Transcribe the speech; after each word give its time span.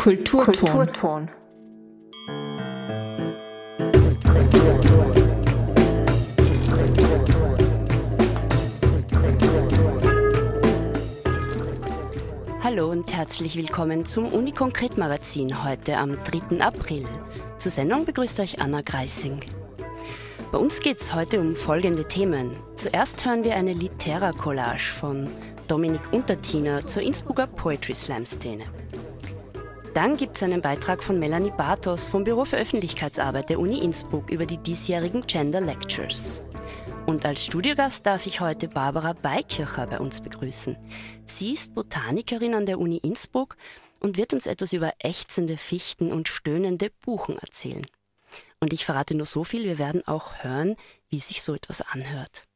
Kulturton. 0.00 0.54
Kulturton. 0.54 1.28
Hallo 12.62 12.90
und 12.90 13.12
herzlich 13.12 13.56
willkommen 13.56 14.06
zum 14.06 14.32
Unikonkret 14.32 14.96
Magazin 14.96 15.62
heute 15.62 15.98
am 15.98 16.16
3. 16.24 16.62
April. 16.62 17.04
Zur 17.58 17.70
Sendung 17.70 18.06
begrüßt 18.06 18.40
euch 18.40 18.58
Anna 18.58 18.80
Greising. 18.80 19.40
Bei 20.50 20.56
uns 20.56 20.80
geht 20.80 20.98
es 20.98 21.14
heute 21.14 21.38
um 21.38 21.54
folgende 21.54 22.08
Themen. 22.08 22.56
Zuerst 22.74 23.26
hören 23.26 23.44
wir 23.44 23.54
eine 23.54 23.74
Litera-Collage 23.74 24.94
von 24.98 25.28
Dominik 25.68 26.10
Untertiner 26.10 26.86
zur 26.86 27.02
Innsbrucker 27.02 27.46
Poetry 27.46 27.94
Slam 27.94 28.24
Szene. 28.24 28.64
Dann 29.94 30.16
gibt 30.16 30.36
es 30.36 30.42
einen 30.44 30.62
Beitrag 30.62 31.02
von 31.02 31.18
Melanie 31.18 31.50
Bartos 31.50 32.08
vom 32.08 32.22
Büro 32.22 32.44
für 32.44 32.56
Öffentlichkeitsarbeit 32.56 33.48
der 33.48 33.58
Uni 33.58 33.78
Innsbruck 33.78 34.30
über 34.30 34.46
die 34.46 34.58
diesjährigen 34.58 35.26
Gender 35.26 35.60
Lectures. 35.60 36.42
Und 37.06 37.26
als 37.26 37.44
Studiogast 37.44 38.06
darf 38.06 38.24
ich 38.26 38.40
heute 38.40 38.68
Barbara 38.68 39.14
Beikircher 39.14 39.88
bei 39.88 39.98
uns 39.98 40.20
begrüßen. 40.20 40.76
Sie 41.26 41.54
ist 41.54 41.74
Botanikerin 41.74 42.54
an 42.54 42.66
der 42.66 42.78
Uni 42.78 42.98
Innsbruck 42.98 43.56
und 43.98 44.16
wird 44.16 44.32
uns 44.32 44.46
etwas 44.46 44.72
über 44.72 44.92
ächzende 45.00 45.56
Fichten 45.56 46.12
und 46.12 46.28
stöhnende 46.28 46.90
Buchen 47.04 47.36
erzählen. 47.38 47.86
Und 48.60 48.72
ich 48.72 48.84
verrate 48.84 49.16
nur 49.16 49.26
so 49.26 49.42
viel, 49.42 49.64
wir 49.64 49.80
werden 49.80 50.06
auch 50.06 50.44
hören, 50.44 50.76
wie 51.08 51.18
sich 51.18 51.42
so 51.42 51.52
etwas 51.52 51.80
anhört. 51.80 52.46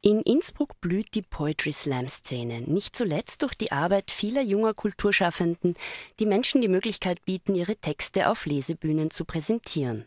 In 0.00 0.22
Innsbruck 0.22 0.80
blüht 0.80 1.14
die 1.14 1.22
Poetry 1.22 1.72
Slam 1.72 2.08
Szene, 2.08 2.60
nicht 2.60 2.94
zuletzt 2.94 3.42
durch 3.42 3.54
die 3.54 3.72
Arbeit 3.72 4.12
vieler 4.12 4.42
junger 4.42 4.72
Kulturschaffenden, 4.72 5.74
die 6.20 6.26
Menschen 6.26 6.60
die 6.60 6.68
Möglichkeit 6.68 7.24
bieten, 7.24 7.56
ihre 7.56 7.74
Texte 7.74 8.28
auf 8.28 8.46
Lesebühnen 8.46 9.10
zu 9.10 9.24
präsentieren. 9.24 10.06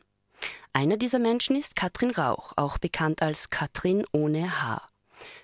Einer 0.72 0.95
dieser 0.95 1.20
Menschen 1.20 1.58
ist 1.58 1.75
Katrin 1.75 2.11
Rauch, 2.11 2.53
auch 2.56 2.78
bekannt 2.78 3.22
als 3.22 3.50
Katrin 3.50 4.06
ohne 4.14 4.61
Haar. 4.61 4.89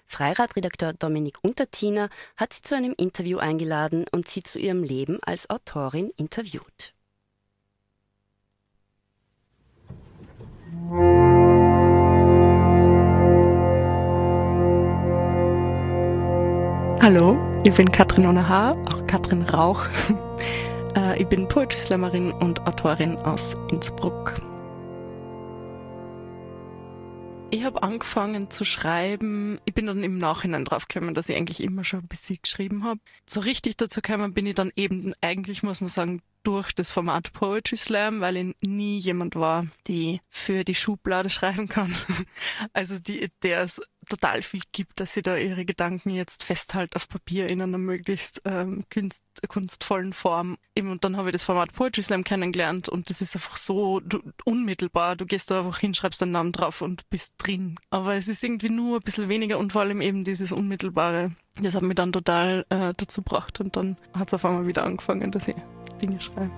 Freiradredakteur 0.06 0.94
Dominik 0.94 1.44
Untertiner 1.44 2.10
hat 2.38 2.54
sie 2.54 2.62
zu 2.62 2.74
einem 2.74 2.94
Interview 2.96 3.40
eingeladen 3.40 4.06
und 4.14 4.30
sie 4.30 4.44
zu 4.44 4.60
ihrem 4.60 4.82
Leben 4.82 5.18
als 5.24 5.50
Autorin 5.50 6.10
interviewt. 6.16 6.94
Hallo, 17.10 17.40
ich 17.64 17.74
bin 17.74 17.90
Katrin 17.90 18.26
ohne 18.26 18.50
Haar, 18.50 18.76
auch 18.86 19.08
Katrin 19.08 19.44
Rauch. 19.44 19.86
Äh, 20.96 21.22
ich 21.22 21.28
bin 21.28 21.48
Poetry 21.48 21.78
Slammerin 21.78 22.32
und 22.32 22.68
Autorin 22.68 23.16
aus 23.18 23.54
Innsbruck. 23.72 24.42
Ich 27.50 27.64
habe 27.64 27.82
angefangen 27.82 28.50
zu 28.50 28.66
schreiben. 28.66 29.60
Ich 29.64 29.74
bin 29.74 29.86
dann 29.86 30.04
im 30.04 30.18
Nachhinein 30.18 30.66
drauf 30.66 30.88
gekommen, 30.88 31.14
dass 31.14 31.30
ich 31.30 31.38
eigentlich 31.38 31.64
immer 31.64 31.86
schon 31.86 32.02
ein 32.02 32.08
bisschen 32.08 32.40
geschrieben 32.42 32.84
habe. 32.84 33.00
So 33.26 33.40
richtig 33.40 33.78
dazu 33.78 34.02
gekommen 34.02 34.34
bin 34.34 34.46
ich 34.46 34.56
dann 34.56 34.72
eben 34.76 35.14
eigentlich, 35.22 35.64
muss 35.64 35.80
man 35.80 35.90
sagen, 35.90 36.22
durch 36.48 36.72
das 36.72 36.92
Format 36.92 37.34
Poetry 37.34 37.76
Slam, 37.76 38.22
weil 38.22 38.38
ich 38.38 38.56
nie 38.62 39.00
jemand 39.00 39.36
war, 39.36 39.68
die 39.86 40.22
für 40.30 40.64
die 40.64 40.76
Schublade 40.76 41.30
schreiben 41.30 41.68
kann. 41.68 41.94
Also 42.72 42.98
die, 42.98 43.30
der 43.44 43.64
es 43.64 43.82
total 44.08 44.42
viel 44.42 44.62
gibt, 44.72 45.02
dass 45.02 45.14
sie 45.14 45.22
da 45.22 45.36
ihre 45.36 45.66
Gedanken 45.66 46.10
jetzt 46.10 46.46
festhält 46.46 46.96
auf 46.96 47.10
Papier 47.10 47.50
in 47.50 47.62
einer 47.62 47.78
möglichst 47.78 48.42
ähm, 48.46 48.86
kunst, 48.90 49.26
kunstvollen 49.50 50.14
Form. 50.14 50.58
Eben, 50.74 50.90
und 50.90 51.04
dann 51.04 51.18
habe 51.18 51.28
ich 51.28 51.34
das 51.34 51.44
Format 51.44 51.74
Poetry 51.74 52.04
Slam 52.04 52.24
kennengelernt 52.24 52.88
und 52.88 53.10
das 53.10 53.22
ist 53.22 53.36
einfach 53.36 53.58
so 53.58 54.00
du, 54.00 54.22
unmittelbar. 54.46 55.18
Du 55.18 55.26
gehst 55.26 55.52
da 55.52 55.60
einfach 55.60 55.80
hin, 55.80 55.94
schreibst 55.94 56.22
deinen 56.22 56.32
Namen 56.32 56.54
drauf 56.54 56.82
und 56.82 57.10
bist 57.10 57.34
drin. 57.40 57.76
Aber 57.90 58.16
es 58.16 58.30
ist 58.30 58.42
irgendwie 58.42 58.70
nur 58.70 59.00
ein 59.00 59.04
bisschen 59.04 59.28
weniger 59.28 59.58
und 59.58 59.74
vor 59.74 59.82
allem 59.82 60.00
eben 60.00 60.24
dieses 60.24 60.54
Unmittelbare. 60.54 61.32
Das 61.62 61.76
hat 61.76 61.84
mich 61.84 61.96
dann 61.96 62.14
total 62.14 62.66
äh, 62.70 62.94
dazu 62.96 63.22
gebracht 63.22 63.60
und 63.60 63.76
dann 63.76 63.98
hat 64.14 64.30
es 64.30 64.34
auf 64.34 64.46
einmal 64.46 64.68
wieder 64.68 64.86
angefangen, 64.86 65.32
dass 65.32 65.50
ich 65.50 65.56
Dinge 65.98 66.20
schreibe. 66.20 66.52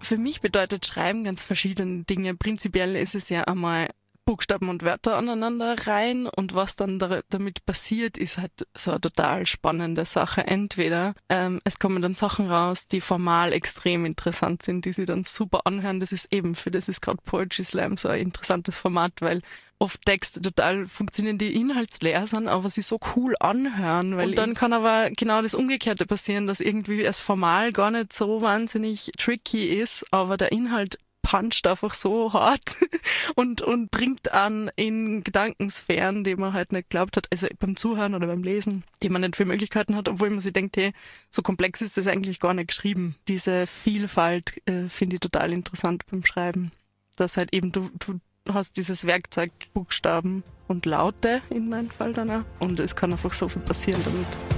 Für 0.00 0.18
mich 0.18 0.42
bedeutet 0.42 0.84
Schreiben 0.84 1.24
ganz 1.24 1.42
verschiedene 1.42 2.04
Dinge. 2.04 2.34
Prinzipiell 2.34 2.94
ist 2.94 3.14
es 3.14 3.30
ja 3.30 3.44
einmal 3.44 3.88
Buchstaben 4.24 4.68
und 4.68 4.82
Wörter 4.82 5.16
aneinander 5.16 5.86
rein 5.86 6.26
und 6.26 6.54
was 6.54 6.76
dann 6.76 6.98
da, 6.98 7.20
damit 7.28 7.64
passiert, 7.66 8.16
ist 8.16 8.38
halt 8.38 8.66
so 8.74 8.92
eine 8.92 9.00
total 9.00 9.46
spannende 9.46 10.04
Sache. 10.04 10.46
Entweder 10.46 11.14
ähm, 11.28 11.60
es 11.64 11.78
kommen 11.78 12.02
dann 12.02 12.14
Sachen 12.14 12.50
raus, 12.50 12.88
die 12.88 13.00
formal 13.00 13.52
extrem 13.52 14.04
interessant 14.04 14.62
sind, 14.62 14.84
die 14.84 14.92
sie 14.92 15.06
dann 15.06 15.24
super 15.24 15.62
anhören. 15.64 16.00
Das 16.00 16.12
ist 16.12 16.32
eben 16.32 16.54
für 16.54 16.70
das 16.70 16.88
ist 16.88 17.00
gerade 17.00 17.18
Poetry 17.24 17.64
Slam 17.64 17.96
so 17.96 18.08
ein 18.08 18.20
interessantes 18.20 18.78
Format, 18.78 19.12
weil 19.20 19.42
oft 19.78 20.04
Texte 20.06 20.40
total 20.40 20.86
funktionieren, 20.86 21.38
die 21.38 21.54
inhaltsleer 21.54 22.26
sind, 22.26 22.48
aber 22.48 22.70
sie 22.70 22.82
so 22.82 22.98
cool 23.14 23.34
anhören. 23.40 24.16
Weil 24.16 24.28
und 24.30 24.38
dann 24.38 24.54
kann 24.54 24.72
aber 24.72 25.10
genau 25.10 25.42
das 25.42 25.54
Umgekehrte 25.54 26.06
passieren, 26.06 26.46
dass 26.46 26.60
irgendwie 26.60 27.02
es 27.04 27.20
formal 27.20 27.72
gar 27.72 27.90
nicht 27.90 28.12
so 28.12 28.40
wahnsinnig 28.40 29.12
tricky 29.18 29.66
ist, 29.66 30.06
aber 30.10 30.36
der 30.36 30.52
Inhalt 30.52 30.98
puncht 31.24 31.66
einfach 31.66 31.94
so 31.94 32.32
hart 32.32 32.76
und, 33.34 33.62
und 33.62 33.90
bringt 33.90 34.32
an 34.32 34.70
in 34.76 35.24
Gedankensphären, 35.24 36.22
die 36.22 36.36
man 36.36 36.52
halt 36.52 36.70
nicht 36.70 36.90
glaubt 36.90 37.16
hat, 37.16 37.26
also 37.32 37.48
beim 37.58 37.76
Zuhören 37.76 38.14
oder 38.14 38.28
beim 38.28 38.44
Lesen, 38.44 38.84
die 39.02 39.08
man 39.08 39.22
nicht 39.22 39.34
für 39.34 39.44
Möglichkeiten 39.44 39.96
hat, 39.96 40.08
obwohl 40.08 40.30
man 40.30 40.40
sich 40.40 40.52
denkt, 40.52 40.76
hey, 40.76 40.92
so 41.30 41.42
komplex 41.42 41.80
ist 41.80 41.96
das 41.96 42.06
eigentlich 42.06 42.38
gar 42.38 42.54
nicht 42.54 42.68
geschrieben. 42.68 43.16
Diese 43.26 43.66
Vielfalt 43.66 44.62
äh, 44.66 44.88
finde 44.88 45.16
ich 45.16 45.20
total 45.20 45.52
interessant 45.52 46.04
beim 46.10 46.24
Schreiben. 46.24 46.70
Dass 47.16 47.36
halt 47.36 47.52
eben 47.52 47.72
du, 47.72 47.90
du 47.98 48.20
hast 48.52 48.76
dieses 48.76 49.06
Werkzeug 49.06 49.50
Buchstaben 49.72 50.44
und 50.68 50.86
Laute 50.86 51.40
in 51.50 51.68
meinem 51.68 51.90
Fall 51.90 52.12
dann 52.12 52.30
auch. 52.30 52.44
Und 52.60 52.78
es 52.80 52.94
kann 52.94 53.12
einfach 53.12 53.32
so 53.32 53.48
viel 53.48 53.62
passieren 53.62 54.02
damit. 54.04 54.53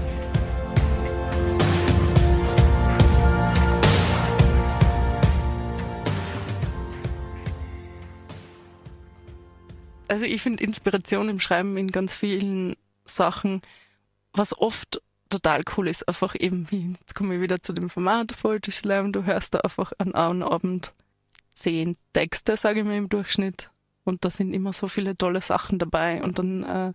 Also 10.09 10.25
ich 10.25 10.43
finde 10.43 10.65
Inspiration 10.65 11.29
im 11.29 11.41
Schreiben 11.41 11.77
in 11.77 11.91
ganz 11.91 12.15
vielen 12.15 12.77
Sachen, 13.05 13.63
was 14.33 14.57
oft 14.59 15.03
total 15.29 15.63
cool 15.77 15.89
ist, 15.89 16.07
einfach 16.09 16.35
eben 16.39 16.71
wie, 16.71 16.95
jetzt 17.01 17.15
komme 17.15 17.35
ich 17.35 17.41
wieder 17.41 17.61
zu 17.61 17.73
dem 17.73 17.91
Format 17.91 18.37
Poetry 18.41 18.71
Slam, 18.71 19.13
du 19.13 19.25
hörst 19.25 19.55
da 19.55 19.61
einfach 19.61 19.93
an 19.99 20.15
einem 20.15 20.43
Abend 20.43 20.93
zehn 21.57 21.97
Texte, 22.13 22.57
sage 22.57 22.81
ich 22.81 22.87
mal 22.87 22.97
im 22.97 23.09
Durchschnitt. 23.09 23.71
Und 24.05 24.25
da 24.25 24.31
sind 24.31 24.53
immer 24.53 24.73
so 24.73 24.87
viele 24.87 25.17
tolle 25.17 25.41
Sachen 25.41 25.79
dabei. 25.79 26.23
Und 26.23 26.39
dann 26.39 26.63
äh, 26.63 26.93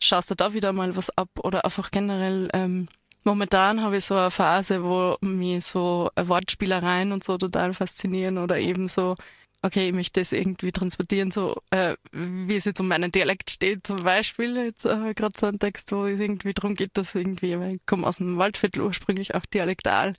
schaust 0.00 0.30
du 0.30 0.34
da 0.34 0.52
wieder 0.52 0.72
mal 0.72 0.96
was 0.96 1.16
ab 1.16 1.28
oder 1.44 1.64
einfach 1.64 1.92
generell. 1.92 2.48
Ähm, 2.52 2.88
momentan 3.22 3.82
habe 3.82 3.98
ich 3.98 4.04
so 4.04 4.16
eine 4.16 4.30
Phase, 4.30 4.82
wo 4.82 5.16
mich 5.20 5.64
so 5.64 6.10
Wortspielereien 6.16 7.12
und 7.12 7.22
so 7.22 7.38
total 7.38 7.72
faszinieren 7.72 8.38
oder 8.38 8.58
eben 8.58 8.88
so 8.88 9.14
okay, 9.62 9.88
ich 9.88 9.94
möchte 9.94 10.20
das 10.20 10.32
irgendwie 10.32 10.72
transportieren, 10.72 11.30
so 11.30 11.60
äh, 11.70 11.96
wie 12.12 12.56
es 12.56 12.64
jetzt 12.64 12.80
um 12.80 12.88
meinen 12.88 13.12
Dialekt 13.12 13.50
steht, 13.50 13.86
zum 13.86 13.98
Beispiel. 13.98 14.56
Jetzt 14.56 14.84
äh, 14.84 15.14
gerade 15.14 15.38
so 15.38 15.46
ein 15.46 15.58
Text, 15.58 15.92
wo 15.92 16.06
es 16.06 16.20
irgendwie 16.20 16.54
darum 16.54 16.74
geht, 16.74 16.92
dass 16.94 17.14
irgendwie, 17.14 17.58
weil 17.58 17.76
ich 17.76 17.86
komme 17.86 18.06
aus 18.06 18.18
dem 18.18 18.38
Waldviertel 18.38 18.82
ursprünglich 18.82 19.34
auch 19.34 19.46
dialektal. 19.46 20.14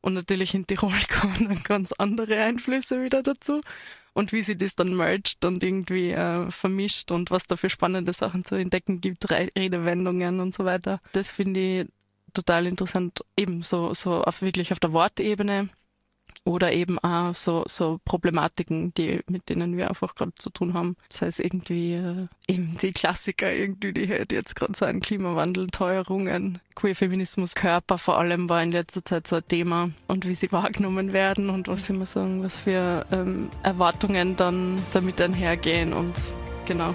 Und 0.00 0.14
natürlich 0.14 0.54
in 0.54 0.66
Tirol 0.66 0.92
kommen 1.20 1.48
dann 1.48 1.62
ganz 1.62 1.92
andere 1.92 2.40
Einflüsse 2.42 3.02
wieder 3.02 3.22
dazu. 3.22 3.60
Und 4.12 4.32
wie 4.32 4.42
sie 4.42 4.56
das 4.56 4.74
dann 4.74 4.96
mergt 4.96 5.44
und 5.44 5.62
irgendwie 5.62 6.10
äh, 6.10 6.50
vermischt 6.50 7.12
und 7.12 7.30
was 7.30 7.46
da 7.46 7.56
für 7.56 7.70
spannende 7.70 8.12
Sachen 8.12 8.44
zu 8.44 8.56
entdecken 8.56 9.00
gibt, 9.00 9.30
Redewendungen 9.30 10.40
und 10.40 10.52
so 10.52 10.64
weiter. 10.64 11.00
Das 11.12 11.30
finde 11.30 11.60
ich 11.60 11.88
total 12.34 12.66
interessant, 12.66 13.24
eben 13.36 13.62
so, 13.62 13.94
so 13.94 14.22
auf 14.22 14.42
wirklich 14.42 14.72
auf 14.72 14.80
der 14.80 14.92
Wortebene 14.92 15.68
oder 16.44 16.72
eben 16.72 16.98
auch 16.98 17.34
so, 17.34 17.64
so 17.68 18.00
Problematiken, 18.04 18.94
die, 18.94 19.20
mit 19.28 19.48
denen 19.48 19.76
wir 19.76 19.88
einfach 19.88 20.14
gerade 20.14 20.32
zu 20.36 20.50
tun 20.50 20.74
haben. 20.74 20.96
Das 21.08 21.22
heißt 21.22 21.40
irgendwie 21.40 21.94
äh, 21.94 22.26
eben 22.48 22.76
die 22.80 22.92
Klassiker 22.92 23.52
irgendwie, 23.52 23.92
die 23.92 24.08
halt 24.08 24.32
jetzt 24.32 24.56
gerade 24.56 24.74
sein 24.74 25.00
Klimawandel, 25.00 25.66
Teuerungen, 25.68 26.60
Queerfeminismus, 26.74 27.54
Körper 27.54 27.98
vor 27.98 28.18
allem 28.18 28.48
war 28.48 28.62
in 28.62 28.72
letzter 28.72 29.04
Zeit 29.04 29.26
so 29.26 29.36
ein 29.36 29.48
Thema 29.48 29.90
und 30.08 30.26
wie 30.26 30.34
sie 30.34 30.50
wahrgenommen 30.50 31.12
werden 31.12 31.50
und 31.50 31.68
was 31.68 31.90
immer 31.90 32.06
sagen, 32.06 32.42
was 32.42 32.58
für 32.58 33.06
ähm, 33.12 33.50
Erwartungen 33.62 34.36
dann 34.36 34.82
damit 34.92 35.20
einhergehen 35.20 35.92
und 35.92 36.14
genau. 36.66 36.94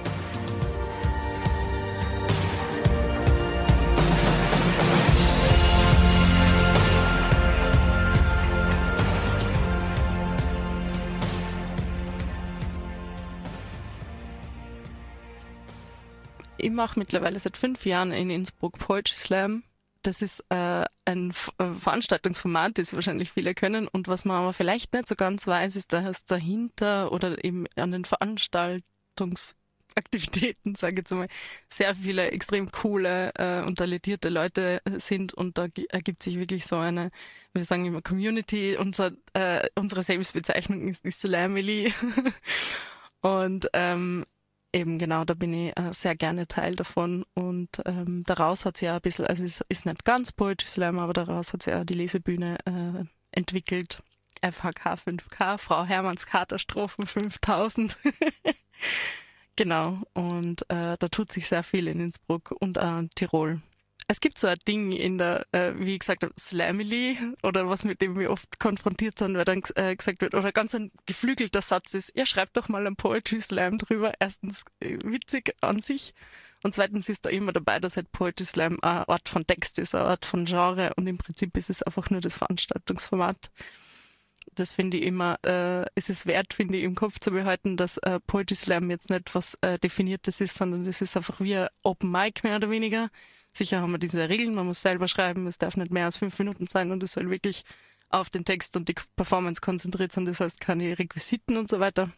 Ich 16.65 16.71
mache 16.71 16.97
mittlerweile 16.97 17.39
seit 17.39 17.57
fünf 17.57 17.85
Jahren 17.85 18.11
in 18.11 18.29
Innsbruck 18.29 18.79
Poetry 18.79 19.15
Slam. 19.15 19.63
Das 20.01 20.21
ist 20.21 20.43
äh, 20.49 20.85
ein 21.05 21.31
äh, 21.59 21.73
Veranstaltungsformat, 21.73 22.77
das 22.77 22.93
wahrscheinlich 22.93 23.31
viele 23.31 23.53
können. 23.53 23.87
Und 23.87 24.07
was 24.07 24.25
man 24.25 24.37
aber 24.37 24.53
vielleicht 24.53 24.93
nicht 24.93 25.07
so 25.07 25.15
ganz 25.15 25.45
weiß, 25.45 25.75
ist, 25.75 25.93
dass 25.93 26.25
dahinter 26.25 27.11
oder 27.11 27.43
eben 27.43 27.65
an 27.75 27.91
den 27.91 28.05
Veranstaltungs 28.05 29.55
Aktivitäten, 29.97 30.75
sage 30.75 30.93
ich 30.93 30.97
jetzt 30.99 31.11
mal, 31.11 31.27
sehr 31.71 31.95
viele 31.95 32.31
extrem 32.31 32.71
coole 32.71 33.31
äh, 33.35 33.61
und 33.61 33.77
talentierte 33.77 34.29
Leute 34.29 34.81
sind 34.97 35.33
und 35.33 35.57
da 35.57 35.67
ergibt 35.89 36.21
sich 36.21 36.37
wirklich 36.37 36.65
so 36.65 36.77
eine, 36.77 37.11
wir 37.53 37.63
sagen 37.63 37.85
immer 37.85 38.01
Community, 38.01 38.75
unser, 38.77 39.11
äh, 39.33 39.65
unsere 39.75 40.03
Selbstbezeichnung 40.03 40.87
ist 40.87 41.05
die 41.05 41.11
Slamily 41.11 41.93
und 43.21 43.69
ähm, 43.71 44.25
eben 44.75 44.99
genau, 44.99 45.23
da 45.23 45.33
bin 45.33 45.53
ich 45.53 45.77
äh, 45.77 45.93
sehr 45.93 46.15
gerne 46.15 46.47
Teil 46.47 46.75
davon 46.75 47.25
und 47.33 47.81
ähm, 47.85 48.23
daraus 48.27 48.65
hat 48.65 48.77
sie 48.77 48.85
ja 48.85 48.95
ein 48.95 49.01
bisschen, 49.01 49.25
also 49.25 49.43
es 49.43 49.61
ist 49.69 49.85
nicht 49.85 50.05
ganz 50.05 50.31
Poetry 50.31 50.67
Slam, 50.67 50.99
aber 50.99 51.13
daraus 51.13 51.53
hat 51.53 51.63
sie 51.63 51.71
ja 51.71 51.83
die 51.85 51.93
Lesebühne 51.93 52.57
äh, 52.65 53.05
entwickelt. 53.31 54.03
FHK 54.41 54.95
5K, 54.95 55.57
Frau 55.57 55.85
Hermanns 55.85 56.27
Katerstrophen 56.27 57.07
5000. 57.07 57.97
Genau, 59.57 59.99
und 60.13 60.69
äh, 60.69 60.97
da 60.97 61.07
tut 61.07 61.31
sich 61.31 61.47
sehr 61.47 61.63
viel 61.63 61.87
in 61.87 62.01
Innsbruck 62.01 62.53
und 62.59 62.75
äh, 62.75 63.07
Tirol. 63.15 63.61
Es 64.07 64.19
gibt 64.19 64.37
so 64.37 64.47
ein 64.47 64.57
Ding 64.67 64.91
in 64.91 65.17
der, 65.17 65.47
äh, 65.51 65.73
wie 65.77 65.97
gesagt, 65.97 66.23
Slamily 66.39 67.17
oder 67.41 67.67
was 67.67 67.85
mit 67.85 68.01
dem 68.01 68.17
wir 68.17 68.29
oft 68.29 68.59
konfrontiert 68.59 69.17
sind, 69.17 69.35
weil 69.35 69.45
dann 69.45 69.63
äh, 69.75 69.95
gesagt 69.95 70.21
wird, 70.21 70.35
oder 70.35 70.51
ganz 70.51 70.75
ein 70.75 70.91
geflügelter 71.07 71.63
Satz 71.63 71.95
ist, 71.95 72.15
ja, 72.15 72.25
schreibt 72.25 72.55
doch 72.55 72.69
mal 72.69 72.85
einen 72.85 72.95
Poetry 72.95 73.41
Slam 73.41 73.79
drüber. 73.79 74.13
Erstens 74.19 74.63
äh, 74.79 74.99
witzig 75.03 75.55
an 75.61 75.79
sich 75.79 76.13
und 76.63 76.75
zweitens 76.75 77.09
ist 77.09 77.25
da 77.25 77.29
immer 77.29 77.51
dabei, 77.51 77.79
dass 77.79 77.95
halt 77.95 78.11
Poetry 78.11 78.45
Slam 78.45 78.77
eine 78.81 79.09
Art 79.09 79.27
von 79.27 79.47
Text 79.47 79.79
ist, 79.79 79.95
eine 79.95 80.05
Art 80.05 80.25
von 80.25 80.45
Genre 80.45 80.93
und 80.95 81.07
im 81.07 81.17
Prinzip 81.17 81.57
ist 81.57 81.71
es 81.71 81.81
einfach 81.81 82.11
nur 82.11 82.21
das 82.21 82.35
Veranstaltungsformat 82.35 83.49
das 84.53 84.73
finde 84.73 84.97
ich 84.97 85.03
immer, 85.03 85.37
äh, 85.45 85.85
ist 85.95 86.09
es 86.09 86.25
wert, 86.25 86.53
finde 86.53 86.77
ich, 86.77 86.83
im 86.83 86.95
Kopf 86.95 87.19
zu 87.19 87.31
behalten, 87.31 87.77
dass 87.77 87.97
äh, 87.97 88.19
Poetry 88.19 88.55
Slam 88.55 88.89
jetzt 88.89 89.09
nicht 89.09 89.35
was 89.35 89.55
äh, 89.61 89.77
Definiertes 89.77 90.41
ist, 90.41 90.55
sondern 90.55 90.85
es 90.85 91.01
ist 91.01 91.15
einfach 91.17 91.39
wie 91.39 91.55
ein 91.55 91.67
Open 91.83 92.11
Mic 92.11 92.43
mehr 92.43 92.55
oder 92.55 92.69
weniger. 92.69 93.09
Sicher 93.55 93.81
haben 93.81 93.91
wir 93.91 93.99
diese 93.99 94.27
Regeln, 94.27 94.53
man 94.53 94.65
muss 94.65 94.81
selber 94.81 95.07
schreiben, 95.07 95.47
es 95.47 95.57
darf 95.57 95.77
nicht 95.77 95.91
mehr 95.91 96.05
als 96.05 96.17
fünf 96.17 96.37
Minuten 96.39 96.67
sein 96.67 96.91
und 96.91 97.01
es 97.03 97.13
soll 97.13 97.29
wirklich 97.29 97.63
auf 98.09 98.29
den 98.29 98.45
Text 98.45 98.75
und 98.75 98.89
die 98.89 98.95
Performance 99.15 99.61
konzentriert 99.61 100.11
sein, 100.11 100.25
das 100.25 100.39
heißt 100.39 100.59
keine 100.59 100.97
Requisiten 100.97 101.57
und 101.57 101.69
so 101.69 101.79
weiter. 101.79 102.11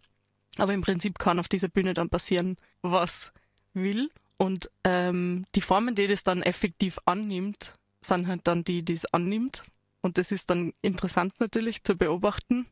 Aber 0.57 0.74
im 0.74 0.81
Prinzip 0.81 1.19
kann 1.19 1.39
auf 1.39 1.48
dieser 1.48 1.68
Bühne 1.68 1.94
dann 1.94 2.10
passieren, 2.10 2.57
was 2.81 3.31
will. 3.74 4.10
Und 4.38 4.69
ähm, 4.84 5.45
die 5.56 5.62
Formen, 5.62 5.95
die 5.95 6.07
das 6.07 6.24
dann 6.24 6.42
effektiv 6.42 7.00
annimmt, 7.06 7.75
sind 8.01 8.28
halt 8.28 8.42
dann 8.45 8.63
die, 8.63 8.83
die 8.83 8.94
es 8.94 9.06
annimmt. 9.06 9.63
Und 10.01 10.18
das 10.18 10.31
ist 10.31 10.50
dann 10.50 10.74
interessant 10.81 11.40
natürlich 11.40 11.83
zu 11.83 11.95
beobachten, 11.95 12.68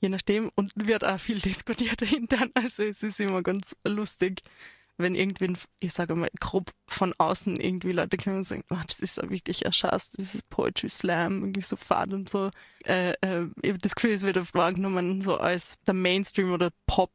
je 0.00 0.08
nachdem. 0.08 0.50
Und 0.54 0.72
wird 0.74 1.04
auch 1.04 1.20
viel 1.20 1.38
diskutiert 1.40 2.02
intern. 2.02 2.50
Also 2.54 2.82
es 2.82 3.02
ist 3.02 3.20
immer 3.20 3.42
ganz 3.42 3.76
lustig, 3.84 4.42
wenn 5.00 5.14
irgendwie, 5.14 5.54
ich 5.80 5.92
sage 5.92 6.14
mal, 6.14 6.30
grob 6.40 6.70
von 6.88 7.12
außen 7.18 7.56
irgendwie 7.56 7.92
Leute 7.92 8.16
kommen 8.16 8.36
und 8.36 8.42
sagen, 8.44 8.64
oh, 8.70 8.80
das 8.86 9.00
ist 9.00 9.18
ja 9.18 9.28
wirklich 9.30 9.66
ein 9.66 9.72
Schatz, 9.72 10.10
das 10.10 10.34
ist 10.34 10.48
Poetry 10.50 10.88
Slam, 10.88 11.42
irgendwie 11.42 11.60
so 11.60 11.76
fad 11.76 12.12
und 12.12 12.28
so. 12.28 12.50
Äh, 12.84 13.12
äh, 13.20 13.46
ich 13.62 13.70
habe 13.70 13.78
das 13.78 13.94
Gefühl, 13.94 14.12
es 14.12 14.22
wird 14.22 14.38
oft 14.38 14.54
wahrgenommen 14.54 15.20
so 15.20 15.36
als 15.36 15.76
der 15.86 15.94
Mainstream 15.94 16.52
oder 16.52 16.70
Pop 16.86 17.12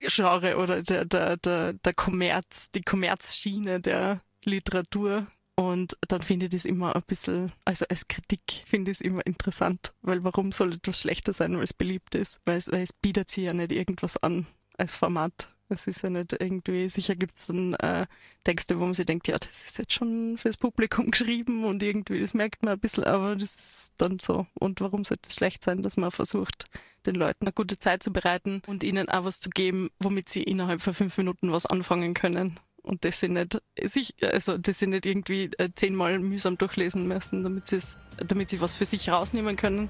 Genre 0.00 0.56
oder 0.56 0.82
der, 0.82 1.04
der, 1.04 1.36
der, 1.36 1.72
der 1.72 1.94
Kommerz, 1.94 2.70
die 2.70 2.82
Kommerzschiene 2.82 3.80
der 3.80 4.20
Literatur. 4.44 5.26
Und 5.56 5.96
dann 6.08 6.20
finde 6.20 6.46
ich 6.46 6.50
das 6.50 6.64
immer 6.64 6.96
ein 6.96 7.02
bisschen, 7.06 7.52
also 7.64 7.86
als 7.88 8.08
Kritik 8.08 8.64
finde 8.66 8.90
ich 8.90 8.98
es 8.98 9.00
immer 9.00 9.24
interessant, 9.24 9.94
weil 10.02 10.24
warum 10.24 10.50
soll 10.50 10.72
etwas 10.72 11.00
schlechter 11.00 11.32
sein, 11.32 11.56
weil 11.56 11.62
es 11.62 11.72
beliebt 11.72 12.16
ist? 12.16 12.40
Weil 12.44 12.56
es, 12.56 12.72
weil 12.72 12.82
es 12.82 12.92
bietet 12.92 13.30
sich 13.30 13.44
ja 13.44 13.52
nicht 13.52 13.70
irgendwas 13.70 14.16
an 14.16 14.46
als 14.76 14.94
Format. 14.94 15.53
Es 15.74 15.86
ist 15.86 16.02
ja 16.02 16.10
nicht 16.10 16.32
irgendwie, 16.32 16.88
sicher 16.88 17.14
gibt 17.14 17.36
es 17.36 17.46
dann 17.46 17.74
äh, 17.74 18.06
Texte, 18.44 18.78
wo 18.80 18.84
man 18.84 18.94
sich 18.94 19.06
denkt, 19.06 19.28
ja, 19.28 19.38
das 19.38 19.64
ist 19.64 19.78
jetzt 19.78 19.92
schon 19.92 20.38
fürs 20.38 20.56
Publikum 20.56 21.10
geschrieben 21.10 21.64
und 21.64 21.82
irgendwie, 21.82 22.20
das 22.20 22.34
merkt 22.34 22.62
man 22.62 22.74
ein 22.74 22.80
bisschen, 22.80 23.04
aber 23.04 23.36
das 23.36 23.54
ist 23.54 23.92
dann 23.98 24.18
so. 24.18 24.46
Und 24.54 24.80
warum 24.80 25.04
sollte 25.04 25.28
es 25.28 25.34
schlecht 25.34 25.64
sein, 25.64 25.82
dass 25.82 25.96
man 25.96 26.10
versucht, 26.10 26.66
den 27.06 27.16
Leuten 27.16 27.44
eine 27.44 27.52
gute 27.52 27.78
Zeit 27.78 28.02
zu 28.02 28.12
bereiten 28.12 28.62
und 28.66 28.82
ihnen 28.82 29.08
auch 29.08 29.24
was 29.24 29.40
zu 29.40 29.50
geben, 29.50 29.90
womit 30.00 30.28
sie 30.28 30.42
innerhalb 30.42 30.80
von 30.80 30.94
fünf 30.94 31.18
Minuten 31.18 31.52
was 31.52 31.66
anfangen 31.66 32.14
können 32.14 32.58
und 32.82 33.04
das 33.04 33.20
sie 33.20 33.28
nicht 33.28 33.60
sich, 33.82 34.14
also 34.22 34.58
das 34.58 34.78
sie 34.78 34.86
nicht 34.86 35.06
irgendwie 35.06 35.50
äh, 35.58 35.70
zehnmal 35.74 36.18
mühsam 36.18 36.56
durchlesen 36.58 37.08
müssen, 37.08 37.42
damit 37.42 37.68
sie 37.68 37.80
damit 38.18 38.50
sie 38.50 38.60
was 38.60 38.74
für 38.74 38.86
sich 38.86 39.08
rausnehmen 39.08 39.56
können, 39.56 39.88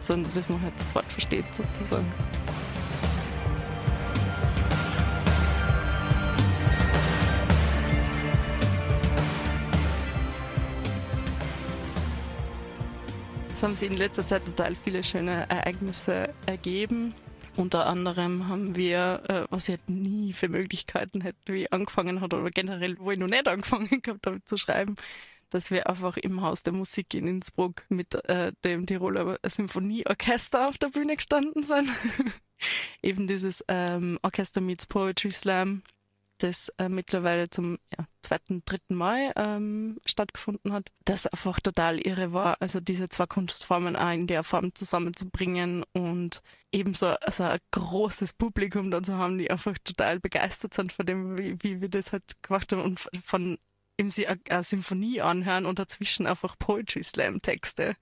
sondern 0.00 0.30
das 0.34 0.48
man 0.48 0.60
halt 0.60 0.78
sofort 0.78 1.10
versteht 1.10 1.46
sozusagen. 1.54 2.06
Es 13.58 13.64
haben 13.64 13.74
sich 13.74 13.90
in 13.90 13.96
letzter 13.96 14.24
Zeit 14.24 14.46
total 14.46 14.76
viele 14.76 15.02
schöne 15.02 15.50
Ereignisse 15.50 16.32
ergeben. 16.46 17.12
Unter 17.56 17.86
anderem 17.86 18.46
haben 18.46 18.76
wir, 18.76 19.24
äh, 19.26 19.46
was 19.50 19.68
ich 19.68 19.74
halt 19.74 19.90
nie 19.90 20.32
für 20.32 20.48
Möglichkeiten 20.48 21.22
hätte, 21.22 21.38
wie 21.46 21.64
ich 21.64 21.72
angefangen 21.72 22.20
hat 22.20 22.32
oder 22.34 22.50
generell, 22.50 22.96
wo 23.00 23.10
ich 23.10 23.18
noch 23.18 23.26
nicht 23.26 23.48
angefangen 23.48 23.88
habe 24.06 24.44
zu 24.44 24.56
schreiben, 24.58 24.94
dass 25.50 25.72
wir 25.72 25.88
einfach 25.88 26.16
im 26.18 26.40
Haus 26.40 26.62
der 26.62 26.72
Musik 26.72 27.12
in 27.14 27.26
Innsbruck 27.26 27.84
mit 27.88 28.14
äh, 28.26 28.52
dem 28.64 28.86
Tiroler 28.86 29.40
Symphonieorchester 29.44 30.68
auf 30.68 30.78
der 30.78 30.90
Bühne 30.90 31.16
gestanden 31.16 31.64
sind. 31.64 31.90
Eben 33.02 33.26
dieses 33.26 33.64
ähm, 33.66 34.20
Orchester 34.22 34.60
Meets 34.60 34.86
Poetry 34.86 35.32
Slam, 35.32 35.82
das 36.38 36.70
äh, 36.78 36.88
mittlerweile 36.88 37.50
zum 37.50 37.78
ja, 37.96 38.06
zweiten, 38.22 38.62
dritten 38.64 38.94
Mal 38.94 39.32
ähm, 39.36 39.98
stattgefunden 40.04 40.72
hat, 40.72 40.90
das 41.04 41.26
einfach 41.26 41.60
total 41.60 41.98
irre 41.98 42.32
war. 42.32 42.56
Also 42.60 42.80
diese 42.80 43.08
zwei 43.08 43.26
Kunstformen 43.26 43.96
auch 43.96 44.12
in 44.12 44.26
der 44.26 44.44
Form 44.44 44.74
zusammenzubringen 44.74 45.84
und 45.92 46.42
ebenso 46.72 47.08
also 47.08 47.44
ein 47.44 47.58
großes 47.70 48.34
Publikum 48.34 48.90
dann 48.90 49.04
zu 49.04 49.16
haben, 49.16 49.38
die 49.38 49.50
einfach 49.50 49.76
total 49.84 50.20
begeistert 50.20 50.74
sind 50.74 50.92
von 50.92 51.06
dem, 51.06 51.38
wie, 51.38 51.56
wie 51.62 51.80
wir 51.80 51.88
das 51.88 52.12
halt 52.12 52.42
gemacht 52.42 52.72
haben 52.72 52.82
und 52.82 53.08
von 53.24 53.58
eben 53.98 54.10
sie 54.10 54.26
eine, 54.28 54.62
Symphonie 54.62 55.20
anhören 55.20 55.66
und 55.66 55.78
dazwischen 55.78 56.26
einfach 56.26 56.56
Poetry 56.58 57.02
Slam 57.02 57.42
Texte. 57.42 57.96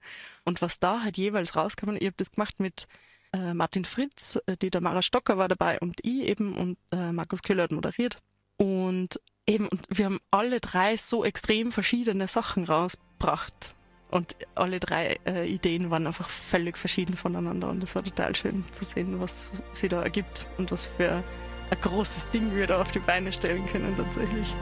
Und 0.45 0.61
was 0.61 0.79
da 0.79 1.01
halt 1.03 1.17
jeweils 1.17 1.55
rauskam, 1.55 1.95
ich 1.95 2.05
habe 2.05 2.15
das 2.17 2.31
gemacht 2.31 2.59
mit 2.59 2.87
äh, 3.33 3.53
Martin 3.53 3.85
Fritz, 3.85 4.39
äh, 4.45 4.55
die 4.57 4.69
Tamara 4.69 5.01
Stocker 5.01 5.37
war 5.37 5.47
dabei 5.47 5.79
und 5.79 5.99
ich 6.03 6.21
eben 6.29 6.55
und 6.55 6.77
äh, 6.91 7.11
Markus 7.11 7.41
Köhler 7.41 7.63
hat 7.63 7.71
moderiert. 7.71 8.19
Und 8.57 9.19
eben, 9.47 9.69
wir 9.89 10.05
haben 10.05 10.19
alle 10.31 10.59
drei 10.59 10.97
so 10.97 11.23
extrem 11.23 11.71
verschiedene 11.71 12.27
Sachen 12.27 12.65
rausgebracht. 12.65 13.75
Und 14.09 14.35
alle 14.55 14.79
drei 14.79 15.19
äh, 15.25 15.45
Ideen 15.47 15.89
waren 15.89 16.07
einfach 16.07 16.29
völlig 16.29 16.77
verschieden 16.77 17.17
voneinander. 17.17 17.69
Und 17.69 17.81
das 17.81 17.93
war 17.93 18.03
total 18.03 18.35
schön 18.35 18.63
zu 18.71 18.85
sehen, 18.85 19.19
was 19.19 19.51
sie 19.73 19.89
da 19.89 20.01
ergibt 20.01 20.47
und 20.57 20.71
was 20.71 20.85
für 20.85 21.23
ein 21.69 21.81
großes 21.81 22.29
Ding 22.29 22.55
wir 22.55 22.67
da 22.67 22.81
auf 22.81 22.91
die 22.91 22.99
Beine 22.99 23.33
stellen 23.33 23.65
können 23.67 23.95
tatsächlich. 23.97 24.55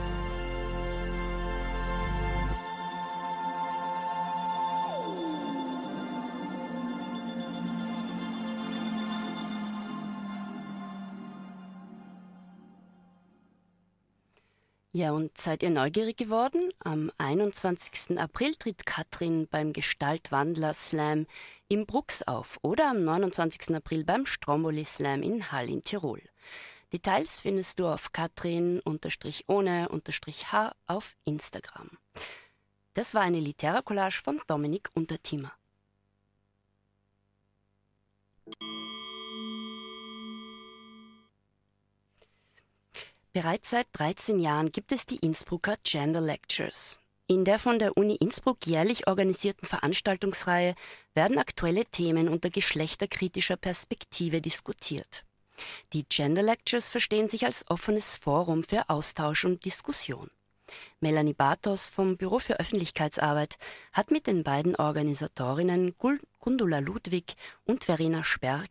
Ja, 14.96 15.12
und 15.12 15.36
seid 15.36 15.62
ihr 15.62 15.68
neugierig 15.68 16.16
geworden? 16.16 16.72
Am 16.78 17.12
21. 17.18 18.18
April 18.18 18.54
tritt 18.54 18.86
Katrin 18.86 19.46
beim 19.46 19.74
Gestaltwandler 19.74 20.72
Slam 20.72 21.26
im 21.68 21.84
Brucks 21.84 22.22
auf 22.22 22.58
oder 22.62 22.88
am 22.88 23.04
29. 23.04 23.74
April 23.74 24.04
beim 24.04 24.24
Stromboli 24.24 24.86
Slam 24.86 25.20
in 25.20 25.52
Hall 25.52 25.68
in 25.68 25.84
Tirol. 25.84 26.22
Details 26.94 27.40
findest 27.40 27.78
du 27.78 27.88
auf 27.88 28.12
katrin-ohne-h 28.12 30.74
auf 30.86 31.14
Instagram. 31.26 31.90
Das 32.94 33.12
war 33.12 33.20
eine 33.20 33.40
Litera-Collage 33.40 34.22
von 34.24 34.40
Dominik 34.46 34.88
Untertimer. 34.94 35.52
Bereits 43.36 43.68
seit 43.68 43.86
13 43.92 44.40
Jahren 44.40 44.72
gibt 44.72 44.92
es 44.92 45.04
die 45.04 45.18
Innsbrucker 45.18 45.76
Gender 45.82 46.22
Lectures. 46.22 46.98
In 47.26 47.44
der 47.44 47.58
von 47.58 47.78
der 47.78 47.94
Uni 47.94 48.14
Innsbruck 48.14 48.66
jährlich 48.66 49.08
organisierten 49.08 49.68
Veranstaltungsreihe 49.68 50.74
werden 51.12 51.36
aktuelle 51.36 51.84
Themen 51.84 52.30
unter 52.30 52.48
geschlechterkritischer 52.48 53.58
Perspektive 53.58 54.40
diskutiert. 54.40 55.26
Die 55.92 56.06
Gender 56.08 56.40
Lectures 56.42 56.88
verstehen 56.88 57.28
sich 57.28 57.44
als 57.44 57.68
offenes 57.68 58.16
Forum 58.16 58.64
für 58.64 58.88
Austausch 58.88 59.44
und 59.44 59.66
Diskussion. 59.66 60.30
Melanie 61.00 61.34
Bartos 61.34 61.90
vom 61.90 62.16
Büro 62.16 62.38
für 62.38 62.58
Öffentlichkeitsarbeit 62.58 63.58
hat 63.92 64.10
mit 64.10 64.26
den 64.26 64.44
beiden 64.44 64.76
Organisatorinnen 64.76 65.94
Gundula 66.38 66.78
Ludwig 66.78 67.34
und 67.66 67.84
Verena 67.84 68.24
Sperg 68.24 68.70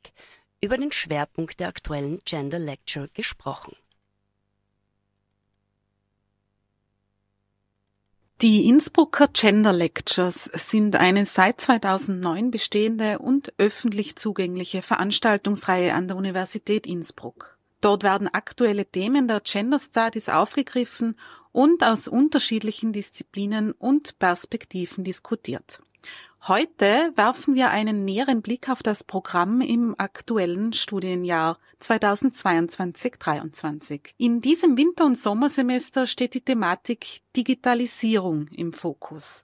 über 0.59 0.75
den 0.75 0.91
Schwerpunkt 0.91 1.59
der 1.59 1.67
aktuellen 1.67 2.19
Gender 2.25 2.57
Lecture 2.57 3.09
gesprochen. 3.13 3.75
Die 8.41 8.67
Innsbrucker 8.67 9.29
Gender 9.29 9.71
Lectures 9.71 10.43
sind 10.53 10.97
eine 10.97 11.25
seit 11.25 11.61
2009 11.61 12.51
bestehende 12.51 13.19
und 13.19 13.53
öffentlich 13.57 14.17
zugängliche 14.17 14.81
Veranstaltungsreihe 14.81 15.93
an 15.93 16.09
der 16.09 16.17
Universität 16.17 16.85
Innsbruck. 16.85 17.57
Dort 17.79 18.03
werden 18.03 18.27
aktuelle 18.27 18.85
Themen 18.85 19.29
der 19.29 19.39
Gender 19.39 19.79
Studies 19.79 20.27
aufgegriffen 20.27 21.17
und 21.53 21.81
aus 21.81 22.09
unterschiedlichen 22.09 22.91
Disziplinen 22.91 23.71
und 23.71 24.19
Perspektiven 24.19 25.05
diskutiert. 25.05 25.79
Heute 26.47 27.11
werfen 27.15 27.55
wir 27.55 27.71
einen 27.71 28.05
näheren 28.05 28.43
Blick 28.43 28.69
auf 28.69 28.83
das 28.83 29.03
Programm 29.03 29.61
im 29.61 29.95
aktuellen 29.97 30.73
Studienjahr 30.73 31.57
2022-23. 31.81 34.11
In 34.17 34.41
diesem 34.41 34.77
Winter- 34.77 35.07
und 35.07 35.17
Sommersemester 35.17 36.05
steht 36.05 36.35
die 36.35 36.41
Thematik 36.41 37.21
Digitalisierung 37.35 38.47
im 38.49 38.73
Fokus. 38.73 39.43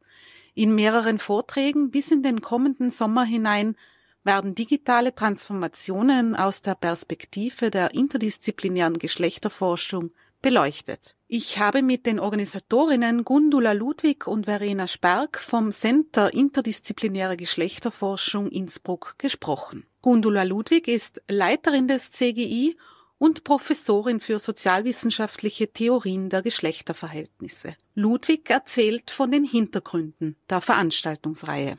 In 0.54 0.76
mehreren 0.76 1.18
Vorträgen 1.18 1.90
bis 1.90 2.12
in 2.12 2.22
den 2.22 2.40
kommenden 2.40 2.92
Sommer 2.92 3.24
hinein 3.24 3.76
werden 4.24 4.54
digitale 4.54 5.16
Transformationen 5.16 6.36
aus 6.36 6.62
der 6.62 6.76
Perspektive 6.76 7.72
der 7.72 7.96
interdisziplinären 7.96 9.00
Geschlechterforschung 9.00 10.12
beleuchtet. 10.42 11.16
Ich 11.28 11.60
habe 11.60 11.82
mit 11.82 12.06
den 12.06 12.20
Organisatorinnen 12.20 13.24
Gundula 13.24 13.72
Ludwig 13.72 14.28
und 14.28 14.46
Verena 14.46 14.88
Sperg 14.88 15.40
vom 15.40 15.72
Center 15.72 16.34
Interdisziplinäre 16.34 17.38
Geschlechterforschung 17.38 18.50
Innsbruck 18.50 19.16
gesprochen. 19.18 19.86
Gundula 20.02 20.44
Ludwig 20.44 20.88
ist 20.88 21.22
Leiterin 21.30 21.88
des 21.88 22.12
CGI 22.12 22.76
und 23.18 23.44
Professorin 23.44 24.20
für 24.20 24.40
sozialwissenschaftliche 24.40 25.72
Theorien 25.72 26.30
der 26.30 26.42
Geschlechterverhältnisse. 26.42 27.76
Ludwig 27.94 28.50
erzählt 28.50 29.12
von 29.12 29.30
den 29.30 29.44
Hintergründen 29.44 30.36
der 30.50 30.60
Veranstaltungsreihe. 30.60 31.78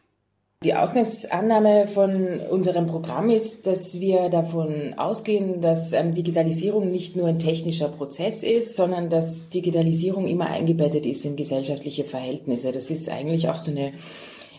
Die 0.64 0.74
Ausgangsannahme 0.74 1.88
von 1.88 2.38
unserem 2.38 2.86
Programm 2.86 3.30
ist, 3.30 3.66
dass 3.66 3.98
wir 3.98 4.28
davon 4.28 4.94
ausgehen, 4.96 5.60
dass 5.60 5.92
ähm, 5.92 6.14
Digitalisierung 6.14 6.88
nicht 6.92 7.16
nur 7.16 7.26
ein 7.26 7.40
technischer 7.40 7.88
Prozess 7.88 8.44
ist, 8.44 8.76
sondern 8.76 9.10
dass 9.10 9.48
Digitalisierung 9.48 10.28
immer 10.28 10.46
eingebettet 10.46 11.04
ist 11.04 11.24
in 11.24 11.34
gesellschaftliche 11.34 12.04
Verhältnisse. 12.04 12.70
Das 12.70 12.90
ist 12.90 13.08
eigentlich 13.08 13.48
auch 13.48 13.56
so 13.56 13.72
eine 13.72 13.92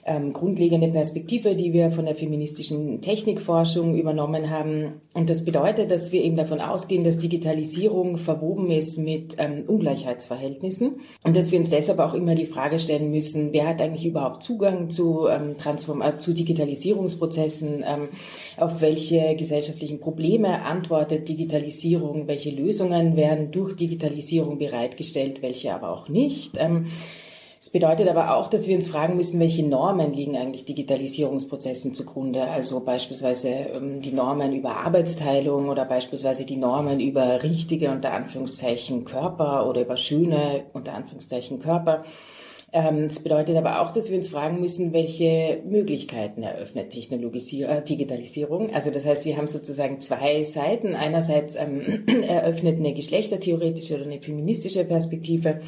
ähm, 0.05 0.33
grundlegende 0.33 0.89
Perspektive, 0.89 1.55
die 1.55 1.71
wir 1.71 1.91
von 1.91 2.05
der 2.05 2.15
feministischen 2.15 2.99
Technikforschung 2.99 3.95
übernommen 3.95 4.49
haben. 4.49 5.01
Und 5.13 5.29
das 5.29 5.45
bedeutet, 5.45 5.91
dass 5.91 6.11
wir 6.11 6.23
eben 6.23 6.35
davon 6.35 6.59
ausgehen, 6.59 7.05
dass 7.05 7.17
Digitalisierung 7.17 8.17
verwoben 8.17 8.69
ist 8.69 8.97
mit 8.97 9.35
ähm, 9.37 9.63
Ungleichheitsverhältnissen 9.65 10.99
und 11.23 11.37
dass 11.37 11.51
wir 11.51 11.59
uns 11.59 11.69
deshalb 11.69 11.99
auch 11.99 12.13
immer 12.13 12.35
die 12.35 12.47
Frage 12.47 12.79
stellen 12.79 13.11
müssen, 13.11 13.53
wer 13.53 13.67
hat 13.67 13.81
eigentlich 13.81 14.05
überhaupt 14.05 14.43
Zugang 14.43 14.89
zu, 14.89 15.27
ähm, 15.27 15.57
Transform 15.57 16.01
äh, 16.01 16.17
zu 16.17 16.33
Digitalisierungsprozessen, 16.33 17.85
ähm, 17.87 18.09
auf 18.57 18.81
welche 18.81 19.35
gesellschaftlichen 19.35 19.99
Probleme 19.99 20.63
antwortet 20.63 21.29
Digitalisierung, 21.29 22.27
welche 22.27 22.49
Lösungen 22.49 23.15
werden 23.15 23.51
durch 23.51 23.75
Digitalisierung 23.75 24.57
bereitgestellt, 24.57 25.41
welche 25.41 25.73
aber 25.73 25.91
auch 25.91 26.09
nicht. 26.09 26.57
Ähm, 26.59 26.87
es 27.63 27.69
bedeutet 27.69 28.09
aber 28.09 28.35
auch, 28.35 28.49
dass 28.49 28.67
wir 28.67 28.75
uns 28.75 28.89
fragen 28.89 29.15
müssen, 29.15 29.39
welche 29.39 29.65
Normen 29.65 30.13
liegen 30.13 30.35
eigentlich 30.35 30.65
Digitalisierungsprozessen 30.65 31.93
zugrunde. 31.93 32.43
Also 32.43 32.81
beispielsweise 32.81 33.47
ähm, 33.47 34.01
die 34.01 34.11
Normen 34.11 34.53
über 34.53 34.75
Arbeitsteilung 34.75 35.69
oder 35.69 35.85
beispielsweise 35.85 36.45
die 36.45 36.57
Normen 36.57 36.99
über 36.99 37.41
richtige 37.41 37.89
unter 37.89 38.11
Anführungszeichen 38.11 39.05
Körper 39.05 39.65
oder 39.69 39.79
über 39.83 39.95
schöne 39.95 40.65
unter 40.73 40.93
Anführungszeichen 40.93 41.59
Körper. 41.59 42.03
Ähm, 42.73 43.03
das 43.03 43.19
bedeutet 43.19 43.55
aber 43.55 43.79
auch, 43.79 43.93
dass 43.93 44.09
wir 44.09 44.17
uns 44.17 44.27
fragen 44.27 44.59
müssen, 44.59 44.91
welche 44.91 45.61
Möglichkeiten 45.63 46.43
eröffnet 46.43 46.93
äh, 46.97 47.81
Digitalisierung. 47.81 48.73
Also 48.73 48.91
das 48.91 49.05
heißt, 49.05 49.23
wir 49.23 49.37
haben 49.37 49.47
sozusagen 49.47 50.01
zwei 50.01 50.43
Seiten. 50.43 50.95
Einerseits 50.95 51.55
ähm, 51.55 52.03
eröffnet 52.27 52.79
eine 52.79 52.93
geschlechtertheoretische 52.93 53.95
oder 53.95 54.03
eine 54.03 54.21
feministische 54.21 54.83
Perspektive 54.83 55.61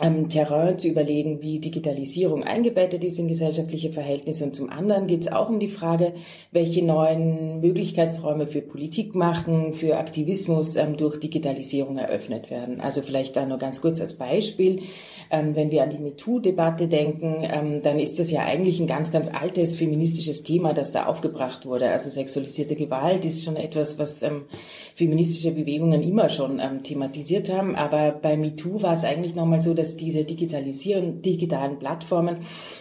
ähm, 0.00 0.30
Terrain 0.30 0.78
zu 0.78 0.88
überlegen, 0.88 1.42
wie 1.42 1.58
Digitalisierung 1.58 2.44
eingebettet 2.44 3.04
ist 3.04 3.18
in 3.18 3.28
gesellschaftliche 3.28 3.92
Verhältnisse. 3.92 4.44
Und 4.44 4.56
zum 4.56 4.70
anderen 4.70 5.06
geht 5.06 5.22
es 5.22 5.32
auch 5.32 5.50
um 5.50 5.60
die 5.60 5.68
Frage, 5.68 6.14
welche 6.50 6.82
neuen 6.82 7.60
Möglichkeitsräume 7.60 8.46
für 8.46 8.62
Politik 8.62 9.14
machen, 9.14 9.74
für 9.74 9.98
Aktivismus 9.98 10.76
ähm, 10.76 10.96
durch 10.96 11.20
Digitalisierung 11.20 11.98
eröffnet 11.98 12.50
werden. 12.50 12.80
Also 12.80 13.02
vielleicht 13.02 13.36
da 13.36 13.44
nur 13.44 13.58
ganz 13.58 13.82
kurz 13.82 14.00
als 14.00 14.14
Beispiel. 14.14 14.80
Ähm, 15.30 15.56
wenn 15.56 15.70
wir 15.70 15.82
an 15.82 15.90
die 15.90 15.98
MeToo-Debatte 15.98 16.88
denken, 16.88 17.42
ähm, 17.42 17.82
dann 17.82 17.98
ist 17.98 18.18
das 18.18 18.30
ja 18.30 18.40
eigentlich 18.40 18.80
ein 18.80 18.86
ganz, 18.86 19.12
ganz 19.12 19.32
altes 19.32 19.76
feministisches 19.76 20.42
Thema, 20.42 20.72
das 20.72 20.90
da 20.90 21.04
aufgebracht 21.04 21.66
wurde. 21.66 21.90
Also 21.90 22.08
sexualisierte 22.08 22.76
Gewalt 22.76 23.26
ist 23.26 23.44
schon 23.44 23.56
etwas, 23.56 23.98
was 23.98 24.22
ähm, 24.22 24.44
feministische 24.94 25.52
Bewegungen 25.52 26.02
immer 26.02 26.30
schon 26.30 26.60
ähm, 26.60 26.82
thematisiert 26.82 27.52
haben. 27.52 27.76
Aber 27.76 28.12
bei 28.12 28.38
MeToo 28.38 28.82
war 28.82 28.94
es 28.94 29.04
eigentlich 29.04 29.34
nochmal 29.34 29.60
so, 29.60 29.74
dass 29.82 29.96
diese 29.96 30.24
digitalisieren, 30.24 31.22
digitalen 31.22 31.80
Plattformen 31.80 32.38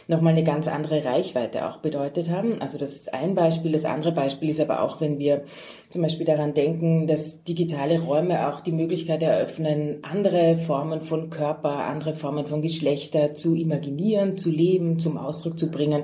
nochmal 0.07 0.33
eine 0.33 0.43
ganz 0.43 0.67
andere 0.67 1.03
Reichweite 1.03 1.67
auch 1.67 1.77
bedeutet 1.77 2.29
haben. 2.29 2.61
Also 2.61 2.77
das 2.77 2.91
ist 2.91 3.13
ein 3.13 3.33
Beispiel. 3.33 3.71
Das 3.71 3.85
andere 3.85 4.11
Beispiel 4.11 4.49
ist 4.49 4.61
aber 4.61 4.83
auch, 4.83 5.01
wenn 5.01 5.17
wir 5.17 5.43
zum 5.89 6.03
Beispiel 6.03 6.27
daran 6.27 6.53
denken, 6.53 7.07
dass 7.07 7.43
digitale 7.43 7.99
Räume 7.99 8.47
auch 8.47 8.61
die 8.61 8.71
Möglichkeit 8.71 9.23
eröffnen, 9.23 10.03
andere 10.03 10.57
Formen 10.57 11.01
von 11.01 11.31
Körper, 11.31 11.85
andere 11.85 12.13
Formen 12.13 12.45
von 12.45 12.61
Geschlechter 12.61 13.33
zu 13.33 13.55
imaginieren, 13.55 14.37
zu 14.37 14.51
leben, 14.51 14.99
zum 14.99 15.17
Ausdruck 15.17 15.57
zu 15.57 15.71
bringen. 15.71 16.03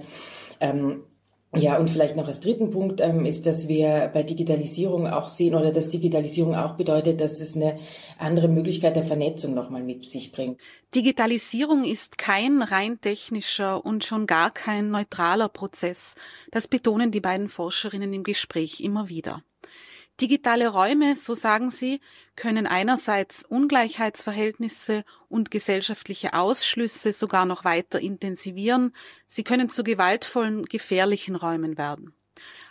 Ähm, 0.59 1.03
ja, 1.55 1.77
und 1.77 1.89
vielleicht 1.89 2.17
noch 2.17 2.27
als 2.27 2.41
dritten 2.41 2.71
Punkt 2.71 2.99
ähm, 2.99 3.25
ist, 3.25 3.45
dass 3.45 3.69
wir 3.69 4.11
bei 4.13 4.21
Digitalisierung 4.21 5.07
auch 5.07 5.29
sehen 5.29 5.55
oder 5.55 5.71
dass 5.71 5.89
Digitalisierung 5.89 6.55
auch 6.55 6.75
bedeutet, 6.75 7.21
dass 7.21 7.39
es 7.39 7.55
eine 7.55 7.79
andere 8.17 8.49
Möglichkeit 8.49 8.97
der 8.97 9.05
Vernetzung 9.05 9.53
nochmal 9.53 9.81
mit 9.81 10.07
sich 10.07 10.33
bringt. 10.33 10.59
Digitalisierung 10.93 11.85
ist 11.85 12.17
kein 12.17 12.61
rein 12.61 12.99
technischer 12.99 13.85
und 13.85 14.03
schon 14.03 14.27
gar 14.27 14.51
kein 14.51 14.91
neutraler 14.91 15.47
Prozess. 15.47 16.15
Das 16.51 16.67
betonen 16.67 17.11
die 17.11 17.21
beiden 17.21 17.47
Forscherinnen 17.47 18.11
im 18.13 18.23
Gespräch 18.23 18.81
immer 18.81 19.07
wieder. 19.07 19.41
Digitale 20.19 20.69
Räume, 20.69 21.15
so 21.15 21.35
sagen 21.35 21.69
sie, 21.69 22.01
können 22.35 22.65
einerseits 22.65 23.45
Ungleichheitsverhältnisse 23.45 25.03
und 25.29 25.51
gesellschaftliche 25.51 26.33
Ausschlüsse 26.33 27.13
sogar 27.13 27.45
noch 27.45 27.65
weiter 27.65 27.99
intensivieren, 27.99 28.95
sie 29.27 29.43
können 29.43 29.69
zu 29.69 29.83
gewaltvollen, 29.83 30.65
gefährlichen 30.65 31.35
Räumen 31.35 31.77
werden. 31.77 32.13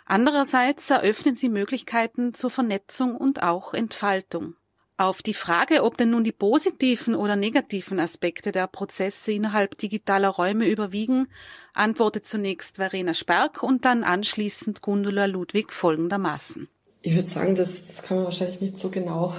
Andererseits 0.05 0.89
eröffnen 0.89 1.35
sie 1.35 1.47
Möglichkeiten 1.47 2.33
zur 2.33 2.49
Vernetzung 2.49 3.15
und 3.15 3.43
auch 3.43 3.73
Entfaltung. 3.73 4.55
Auf 4.97 5.21
die 5.21 5.33
Frage, 5.33 5.83
ob 5.83 5.95
denn 5.95 6.09
nun 6.09 6.23
die 6.23 6.31
positiven 6.31 7.15
oder 7.15 7.35
negativen 7.35 7.99
Aspekte 7.99 8.51
der 8.51 8.67
Prozesse 8.67 9.31
innerhalb 9.31 9.77
digitaler 9.77 10.29
Räume 10.29 10.67
überwiegen, 10.67 11.27
antwortet 11.73 12.25
zunächst 12.25 12.77
Verena 12.77 13.13
Sperg 13.13 13.63
und 13.63 13.85
dann 13.85 14.03
anschließend 14.03 14.81
Gundula 14.81 15.25
Ludwig 15.25 15.71
folgendermaßen. 15.71 16.67
Ich 17.07 17.15
würde 17.15 17.29
sagen, 17.29 17.55
das, 17.55 17.87
das 17.87 18.03
kann 18.03 18.17
man 18.17 18.25
wahrscheinlich 18.25 18.59
nicht 18.59 18.77
so 18.77 18.89
genau 18.89 19.33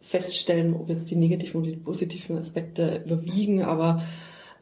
feststellen, 0.00 0.72
ob 0.72 0.88
jetzt 0.88 1.10
die 1.10 1.16
negativen 1.16 1.60
oder 1.60 1.70
die 1.70 1.76
positiven 1.76 2.38
Aspekte 2.38 3.02
überwiegen, 3.04 3.62
aber 3.62 4.02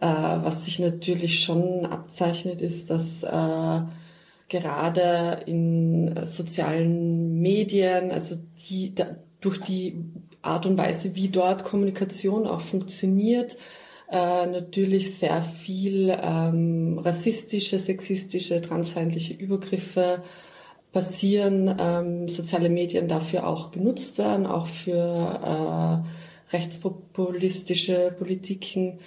äh, 0.00 0.06
was 0.06 0.64
sich 0.64 0.80
natürlich 0.80 1.44
schon 1.44 1.87
abzeichnet, 1.87 2.61
ist, 2.61 2.90
dass 2.90 3.22
äh, 3.22 3.82
gerade 4.49 5.42
in 5.46 6.18
sozialen 6.25 7.40
Medien, 7.40 8.11
also 8.11 8.34
die, 8.68 8.92
da, 8.92 9.14
durch 9.40 9.61
die 9.61 10.00
Art 10.42 10.66
und 10.66 10.76
Weise, 10.76 11.14
wie 11.14 11.28
dort 11.28 11.62
Kommunikation 11.62 12.49
auch 12.49 12.61
funktioniert, 12.61 13.56
äh, 14.11 14.46
natürlich 14.46 15.16
sehr 15.16 15.42
viel 15.42 16.18
ähm, 16.20 16.99
rassistische, 16.99 17.78
sexistische, 17.78 18.61
transfeindliche 18.61 19.34
Übergriffe 19.34 20.25
passieren, 20.92 21.75
ähm, 21.78 22.28
soziale 22.28 22.68
Medien 22.68 23.08
dafür 23.08 23.46
auch 23.46 23.70
genutzt 23.70 24.18
werden, 24.18 24.46
auch 24.46 24.66
für 24.66 26.04
äh, 26.52 26.54
rechtspopulistische 26.54 28.14
Politiken 28.18 28.99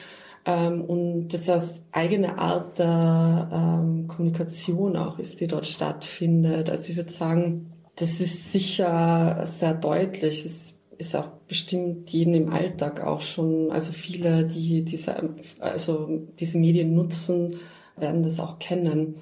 ähm, 0.46 0.82
und 0.82 1.30
dass 1.30 1.46
das 1.46 1.84
eigene 1.92 2.38
Art 2.40 2.80
der 2.80 3.50
ähm, 3.52 4.08
Kommunikation 4.08 4.98
auch 4.98 5.20
ist, 5.20 5.42
die 5.42 5.48
dort 5.48 5.68
stattfindet. 5.68 6.70
Also 6.70 6.90
ich 6.90 6.98
würde 6.98 7.12
sagen, 7.12 7.72
Das 7.96 8.20
ist 8.20 8.52
sicher 8.52 9.44
sehr 9.46 9.74
deutlich. 9.74 10.46
Es 10.46 10.78
ist 10.98 11.16
auch 11.16 11.28
bestimmt 11.48 12.10
jeden 12.10 12.34
im 12.34 12.52
Alltag 12.52 13.02
auch 13.06 13.22
schon, 13.22 13.72
also 13.72 13.92
viele, 13.92 14.46
die 14.46 14.84
diese, 14.84 15.16
also 15.60 16.10
diese 16.40 16.58
Medien 16.58 16.94
nutzen, 16.94 17.58
werden 17.96 18.24
das 18.24 18.40
auch 18.40 18.60
kennen. 18.60 19.22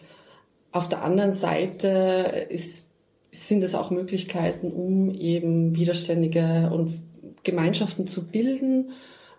Auf 0.73 0.89
der 0.89 1.03
anderen 1.03 1.33
Seite 1.33 2.47
ist, 2.49 2.87
sind 3.31 3.63
es 3.63 3.75
auch 3.75 3.91
Möglichkeiten, 3.91 4.71
um 4.71 5.11
eben 5.11 5.75
widerständige 5.75 6.71
und 6.73 6.93
Gemeinschaften 7.43 8.07
zu 8.07 8.25
bilden 8.25 8.91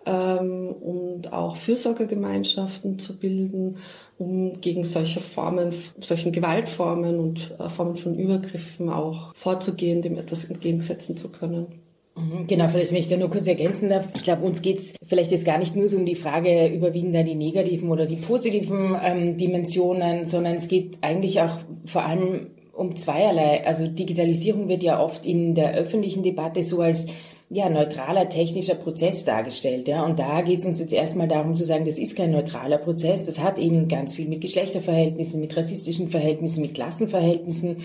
ähm, 0.07 0.69
und 0.69 1.33
auch 1.33 1.57
Fürsorgegemeinschaften 1.57 3.01
zu 3.01 3.19
bilden, 3.19 3.79
um 4.17 4.61
gegen 4.61 4.85
solche 4.85 5.19
Formen, 5.19 5.75
solchen 5.99 6.31
Gewaltformen 6.31 7.19
und 7.19 7.57
äh, 7.59 7.69
Formen 7.69 7.97
von 7.97 8.17
Übergriffen 8.17 8.89
auch 8.89 9.35
vorzugehen, 9.35 10.03
dem 10.03 10.17
etwas 10.17 10.45
entgegensetzen 10.45 11.17
zu 11.17 11.31
können. 11.31 11.84
Mhm, 12.17 12.47
genau, 12.47 12.69
vielleicht, 12.69 12.93
wenn 12.93 12.99
ich 12.99 13.09
da 13.09 13.17
nur 13.17 13.31
kurz 13.31 13.49
ergänzen 13.49 13.89
darf. 13.89 14.09
Ich 14.15 14.23
glaube, 14.23 14.45
uns 14.45 14.63
geht's 14.63 14.95
vielleicht 15.05 15.33
jetzt 15.33 15.45
gar 15.45 15.59
nicht 15.59 15.75
nur 15.75 15.89
so 15.89 15.97
um 15.97 16.07
die 16.07 16.15
Frage, 16.15 16.69
überwiegen 16.69 17.13
da 17.13 17.23
die 17.25 17.35
negativen 17.35 17.91
oder 17.91 18.07
die 18.07 18.17
positiven 18.17 18.97
ähm, 19.03 19.37
Dimensionen, 19.37 20.25
sondern 20.25 20.57
es 20.57 20.69
geht 20.69 20.99
eigentlich 21.01 21.41
auch 21.41 21.59
vor 21.87 22.05
allem 22.05 22.49
um 22.73 22.95
zweierlei. 22.95 23.67
Also 23.67 23.89
Digitalisierung 23.89 24.69
wird 24.69 24.83
ja 24.83 25.01
oft 25.01 25.27
in 25.27 25.55
der 25.55 25.75
öffentlichen 25.75 26.23
Debatte 26.23 26.63
so 26.63 26.83
als 26.83 27.09
ja, 27.51 27.69
neutraler 27.69 28.29
technischer 28.31 28.75
Prozess 28.75 29.25
dargestellt. 29.25 29.87
Ja. 29.87 30.05
Und 30.05 30.19
da 30.19 30.41
geht 30.41 30.61
es 30.61 30.65
uns 30.65 30.81
jetzt 30.81 30.95
erstmal 30.95 31.29
darum 31.29 31.55
zu 31.55 31.65
sagen, 31.65 31.85
das 31.85 31.99
ist 31.99 32.17
kein 32.17 32.31
neutraler 32.31 32.79
Prozess. 32.79 33.27
Das 33.27 33.39
hat 33.39 33.59
eben 33.59 33.87
ganz 33.87 34.15
viel 34.15 34.27
mit 34.27 34.41
Geschlechterverhältnissen, 34.41 35.41
mit 35.41 35.55
rassistischen 35.55 36.09
Verhältnissen, 36.09 36.63
mit 36.63 36.75
Klassenverhältnissen, 36.75 37.77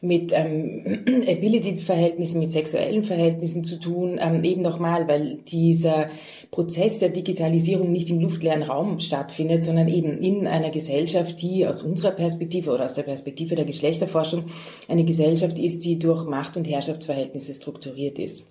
mit 0.00 0.32
ähm, 0.32 1.04
Ability-Verhältnissen, 1.26 2.38
mit 2.38 2.52
sexuellen 2.52 3.02
Verhältnissen 3.02 3.64
zu 3.64 3.80
tun. 3.80 4.20
Ähm, 4.22 4.44
eben 4.44 4.62
nochmal, 4.62 5.08
weil 5.08 5.38
dieser 5.48 6.10
Prozess 6.52 7.00
der 7.00 7.08
Digitalisierung 7.08 7.90
nicht 7.90 8.10
im 8.10 8.20
luftleeren 8.20 8.62
Raum 8.62 9.00
stattfindet, 9.00 9.64
sondern 9.64 9.88
eben 9.88 10.22
in 10.22 10.46
einer 10.46 10.70
Gesellschaft, 10.70 11.42
die 11.42 11.66
aus 11.66 11.82
unserer 11.82 12.12
Perspektive 12.12 12.70
oder 12.70 12.84
aus 12.84 12.94
der 12.94 13.02
Perspektive 13.02 13.56
der 13.56 13.64
Geschlechterforschung 13.64 14.44
eine 14.86 15.04
Gesellschaft 15.04 15.58
ist, 15.58 15.84
die 15.84 15.98
durch 15.98 16.24
Macht- 16.24 16.56
und 16.56 16.68
Herrschaftsverhältnisse 16.68 17.52
strukturiert 17.52 18.20
ist. 18.20 18.46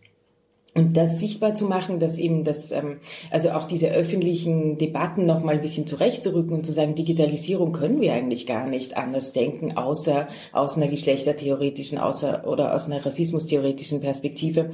Und 0.74 0.96
das 0.96 1.20
sichtbar 1.20 1.56
zu 1.56 1.66
machen, 1.66 2.00
dass 2.00 2.20
eben 2.20 2.44
das, 2.44 2.72
ähm, 2.72 2.98
also 3.32 3.50
auch 3.52 3.66
diese 3.66 3.90
öffentlichen 3.90 4.78
Debatten 4.78 5.26
noch 5.26 5.42
mal 5.44 5.56
ein 5.56 5.62
bisschen 5.62 5.88
zurechtzurücken 5.88 6.56
und 6.56 6.66
zu 6.66 6.72
sagen, 6.72 6.94
Digitalisierung 6.94 7.72
können 7.72 8.00
wir 8.00 8.14
eigentlich 8.14 8.46
gar 8.46 8.68
nicht 8.68 8.96
anders 8.96 9.34
denken, 9.34 9.76
außer 9.76 10.28
aus 10.54 10.78
einer 10.78 10.88
geschlechtertheoretischen, 10.88 11.98
außer 11.98 12.48
oder 12.48 12.76
aus 12.76 12.86
einer 12.86 13.04
rassismustheoretischen 13.04 14.02
Perspektive. 14.02 14.70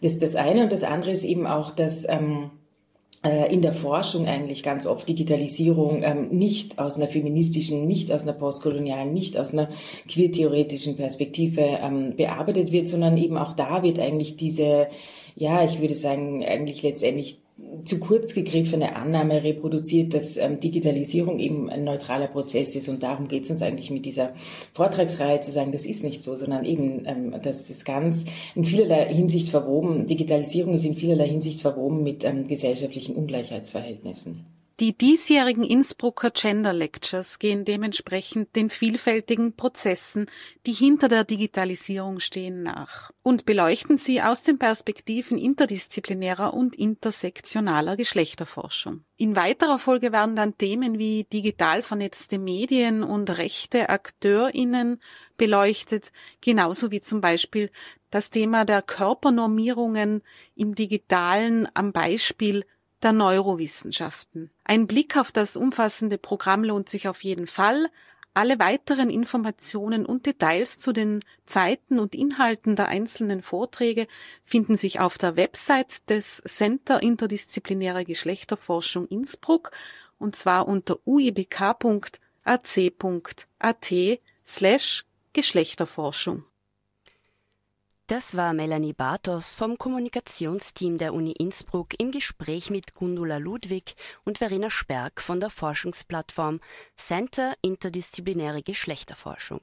Das 0.00 0.12
ist 0.12 0.22
das 0.22 0.36
eine. 0.36 0.62
Und 0.62 0.72
das 0.72 0.84
andere 0.84 1.10
ist 1.10 1.24
eben 1.24 1.46
auch, 1.46 1.72
dass 1.72 2.08
ähm, 2.08 2.50
äh, 3.24 3.52
in 3.52 3.62
der 3.62 3.72
Forschung 3.72 4.28
eigentlich 4.28 4.62
ganz 4.62 4.86
oft 4.86 5.08
Digitalisierung 5.08 6.04
ähm, 6.04 6.28
nicht 6.28 6.78
aus 6.78 6.96
einer 6.96 7.08
feministischen, 7.08 7.86
nicht 7.86 8.12
aus 8.12 8.22
einer 8.22 8.32
postkolonialen, 8.32 9.12
nicht 9.12 9.36
aus 9.36 9.52
einer 9.52 9.70
queertheoretischen 10.08 10.96
Perspektive 10.96 11.62
ähm, 11.62 12.14
bearbeitet 12.16 12.70
wird, 12.70 12.86
sondern 12.86 13.16
eben 13.16 13.36
auch 13.36 13.54
da 13.54 13.82
wird 13.82 13.98
eigentlich 13.98 14.36
diese 14.36 14.86
ja, 15.38 15.64
ich 15.64 15.80
würde 15.80 15.94
sagen, 15.94 16.44
eigentlich 16.44 16.82
letztendlich 16.82 17.38
zu 17.84 17.98
kurz 17.98 18.34
gegriffene 18.34 18.94
Annahme 18.96 19.42
reproduziert, 19.42 20.14
dass 20.14 20.36
ähm, 20.36 20.60
Digitalisierung 20.60 21.38
eben 21.38 21.70
ein 21.70 21.84
neutraler 21.84 22.28
Prozess 22.28 22.76
ist. 22.76 22.88
Und 22.88 23.02
darum 23.02 23.28
geht 23.28 23.44
es 23.44 23.50
uns 23.50 23.62
eigentlich 23.62 23.90
mit 23.90 24.04
dieser 24.04 24.32
Vortragsreihe 24.74 25.40
zu 25.40 25.50
sagen, 25.50 25.72
das 25.72 25.84
ist 25.86 26.04
nicht 26.04 26.22
so, 26.22 26.36
sondern 26.36 26.64
eben, 26.64 27.04
ähm, 27.06 27.34
das 27.42 27.70
ist 27.70 27.84
ganz 27.84 28.26
in 28.54 28.64
vielerlei 28.64 29.12
Hinsicht 29.12 29.48
verwoben. 29.48 30.06
Digitalisierung 30.06 30.74
ist 30.74 30.84
in 30.84 30.96
vielerlei 30.96 31.28
Hinsicht 31.28 31.60
verwoben 31.60 32.02
mit 32.02 32.24
ähm, 32.24 32.46
gesellschaftlichen 32.46 33.16
Ungleichheitsverhältnissen. 33.16 34.57
Die 34.80 34.96
diesjährigen 34.96 35.64
Innsbrucker 35.64 36.30
Gender 36.30 36.72
Lectures 36.72 37.40
gehen 37.40 37.64
dementsprechend 37.64 38.54
den 38.54 38.70
vielfältigen 38.70 39.56
Prozessen, 39.56 40.26
die 40.66 40.72
hinter 40.72 41.08
der 41.08 41.24
Digitalisierung 41.24 42.20
stehen, 42.20 42.62
nach 42.62 43.10
und 43.24 43.44
beleuchten 43.44 43.98
sie 43.98 44.22
aus 44.22 44.44
den 44.44 44.60
Perspektiven 44.60 45.36
interdisziplinärer 45.36 46.54
und 46.54 46.76
intersektionaler 46.76 47.96
Geschlechterforschung. 47.96 49.02
In 49.16 49.34
weiterer 49.34 49.80
Folge 49.80 50.12
werden 50.12 50.36
dann 50.36 50.56
Themen 50.56 51.00
wie 51.00 51.24
digital 51.24 51.82
vernetzte 51.82 52.38
Medien 52.38 53.02
und 53.02 53.36
rechte 53.36 53.88
AkteurInnen 53.88 55.02
beleuchtet, 55.36 56.12
genauso 56.40 56.92
wie 56.92 57.00
zum 57.00 57.20
Beispiel 57.20 57.72
das 58.10 58.30
Thema 58.30 58.64
der 58.64 58.82
Körpernormierungen 58.82 60.22
im 60.54 60.76
Digitalen 60.76 61.68
am 61.74 61.92
Beispiel 61.92 62.64
der 63.02 63.12
Neurowissenschaften. 63.12 64.50
Ein 64.64 64.86
Blick 64.86 65.16
auf 65.16 65.32
das 65.32 65.56
umfassende 65.56 66.18
Programm 66.18 66.64
lohnt 66.64 66.88
sich 66.88 67.08
auf 67.08 67.22
jeden 67.22 67.46
Fall. 67.46 67.88
Alle 68.34 68.58
weiteren 68.58 69.10
Informationen 69.10 70.06
und 70.06 70.26
Details 70.26 70.78
zu 70.78 70.92
den 70.92 71.20
Zeiten 71.44 71.98
und 71.98 72.14
Inhalten 72.14 72.76
der 72.76 72.86
einzelnen 72.88 73.42
Vorträge 73.42 74.06
finden 74.44 74.76
sich 74.76 75.00
auf 75.00 75.18
der 75.18 75.34
Website 75.36 76.08
des 76.08 76.42
Center 76.46 77.02
Interdisziplinäre 77.02 78.04
Geschlechterforschung 78.04 79.08
Innsbruck 79.08 79.72
und 80.18 80.36
zwar 80.36 80.68
unter 80.68 80.98
uibk.ac.at 81.04 82.34
slash 84.46 85.04
Geschlechterforschung. 85.32 86.44
Das 88.08 88.34
war 88.34 88.54
Melanie 88.54 88.94
Bartos 88.94 89.52
vom 89.52 89.76
Kommunikationsteam 89.76 90.96
der 90.96 91.12
Uni 91.12 91.32
Innsbruck 91.32 91.88
im 92.00 92.10
Gespräch 92.10 92.70
mit 92.70 92.94
Gundula 92.94 93.36
Ludwig 93.36 93.96
und 94.24 94.38
Verena 94.38 94.70
Sperg 94.70 95.20
von 95.20 95.40
der 95.40 95.50
Forschungsplattform 95.50 96.60
Center 96.96 97.52
Interdisziplinäre 97.60 98.62
Geschlechterforschung. 98.62 99.60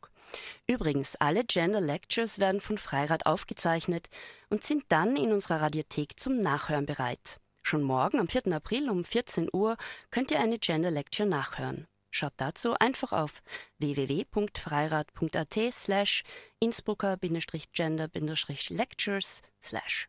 Übrigens, 0.67 1.15
alle 1.15 1.43
Gender 1.43 1.81
Lectures 1.81 2.37
werden 2.37 2.61
von 2.61 2.77
Freirad 2.77 3.25
aufgezeichnet 3.25 4.09
und 4.51 4.63
sind 4.63 4.83
dann 4.89 5.15
in 5.15 5.31
unserer 5.31 5.61
Radiothek 5.61 6.19
zum 6.19 6.39
Nachhören 6.39 6.85
bereit. 6.85 7.39
Schon 7.63 7.81
morgen 7.81 8.19
am 8.19 8.27
4. 8.27 8.53
April 8.53 8.91
um 8.91 9.05
14 9.05 9.49
Uhr 9.53 9.75
könnt 10.11 10.29
ihr 10.29 10.39
eine 10.39 10.59
Gender 10.59 10.91
Lecture 10.91 11.27
nachhören. 11.27 11.87
Schaut 12.15 12.33
dazu 12.37 12.73
einfach 12.79 13.11
auf 13.11 13.43
www.freirad.at 13.79 15.73
slash 15.73 16.23
innsbrucker-gender-lectures 16.61 19.41
slash. 19.61 20.07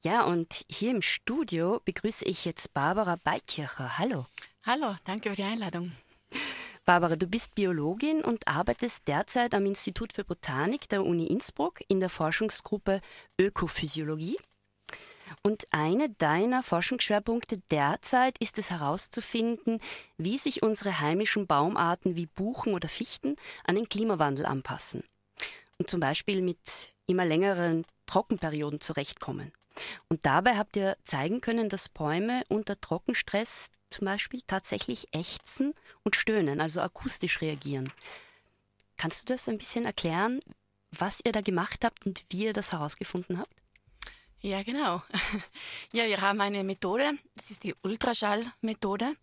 Ja, 0.00 0.24
und 0.24 0.64
hier 0.68 0.90
im 0.90 1.00
Studio 1.00 1.80
begrüße 1.84 2.24
ich 2.24 2.44
jetzt 2.44 2.74
Barbara 2.74 3.20
Beikircher. 3.22 3.98
Hallo. 3.98 4.26
Hallo, 4.64 4.96
danke 5.04 5.30
für 5.30 5.36
die 5.36 5.44
Einladung. 5.44 5.92
Barbara, 6.84 7.14
du 7.14 7.28
bist 7.28 7.54
Biologin 7.54 8.24
und 8.24 8.48
arbeitest 8.48 9.06
derzeit 9.06 9.54
am 9.54 9.64
Institut 9.64 10.12
für 10.12 10.24
Botanik 10.24 10.88
der 10.88 11.04
Uni 11.04 11.28
Innsbruck 11.28 11.82
in 11.86 12.00
der 12.00 12.08
Forschungsgruppe 12.08 13.00
Ökophysiologie. 13.38 14.38
Und 15.42 15.64
eine 15.70 16.10
deiner 16.10 16.62
Forschungsschwerpunkte 16.62 17.58
derzeit 17.70 18.36
ist 18.38 18.58
es 18.58 18.70
herauszufinden, 18.70 19.80
wie 20.18 20.38
sich 20.38 20.62
unsere 20.62 21.00
heimischen 21.00 21.46
Baumarten 21.46 22.16
wie 22.16 22.26
Buchen 22.26 22.74
oder 22.74 22.88
Fichten 22.88 23.36
an 23.64 23.76
den 23.76 23.88
Klimawandel 23.88 24.46
anpassen 24.46 25.02
und 25.78 25.88
zum 25.88 26.00
Beispiel 26.00 26.42
mit 26.42 26.94
immer 27.06 27.24
längeren 27.24 27.84
Trockenperioden 28.06 28.80
zurechtkommen. 28.80 29.52
Und 30.08 30.26
dabei 30.26 30.56
habt 30.56 30.76
ihr 30.76 30.96
zeigen 31.04 31.40
können, 31.40 31.68
dass 31.68 31.88
Bäume 31.88 32.44
unter 32.48 32.80
Trockenstress 32.80 33.70
zum 33.90 34.04
Beispiel 34.04 34.42
tatsächlich 34.46 35.08
ächzen 35.12 35.74
und 36.02 36.16
stöhnen, 36.16 36.60
also 36.60 36.80
akustisch 36.80 37.40
reagieren. 37.40 37.92
Kannst 38.96 39.28
du 39.28 39.32
das 39.32 39.48
ein 39.48 39.58
bisschen 39.58 39.84
erklären, 39.84 40.40
was 40.90 41.20
ihr 41.24 41.32
da 41.32 41.40
gemacht 41.40 41.84
habt 41.84 42.06
und 42.06 42.24
wie 42.30 42.44
ihr 42.44 42.52
das 42.52 42.72
herausgefunden 42.72 43.38
habt? 43.38 43.61
Ja, 44.42 44.62
genau. 44.62 45.02
Ja, 45.92 46.06
wir 46.06 46.20
haben 46.20 46.40
eine 46.40 46.64
Methode, 46.64 47.12
das 47.36 47.50
ist 47.50 47.62
die 47.62 47.74
Ultraschallmethode. 47.82 49.14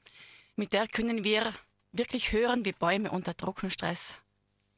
Mit 0.55 0.71
der 0.71 0.87
können 0.87 1.23
wir 1.23 1.53
wirklich 1.91 2.31
hören, 2.31 2.63
wie 2.63 2.71
Bäume 2.71 3.11
unter 3.11 3.35
Trockenstress 3.35 4.19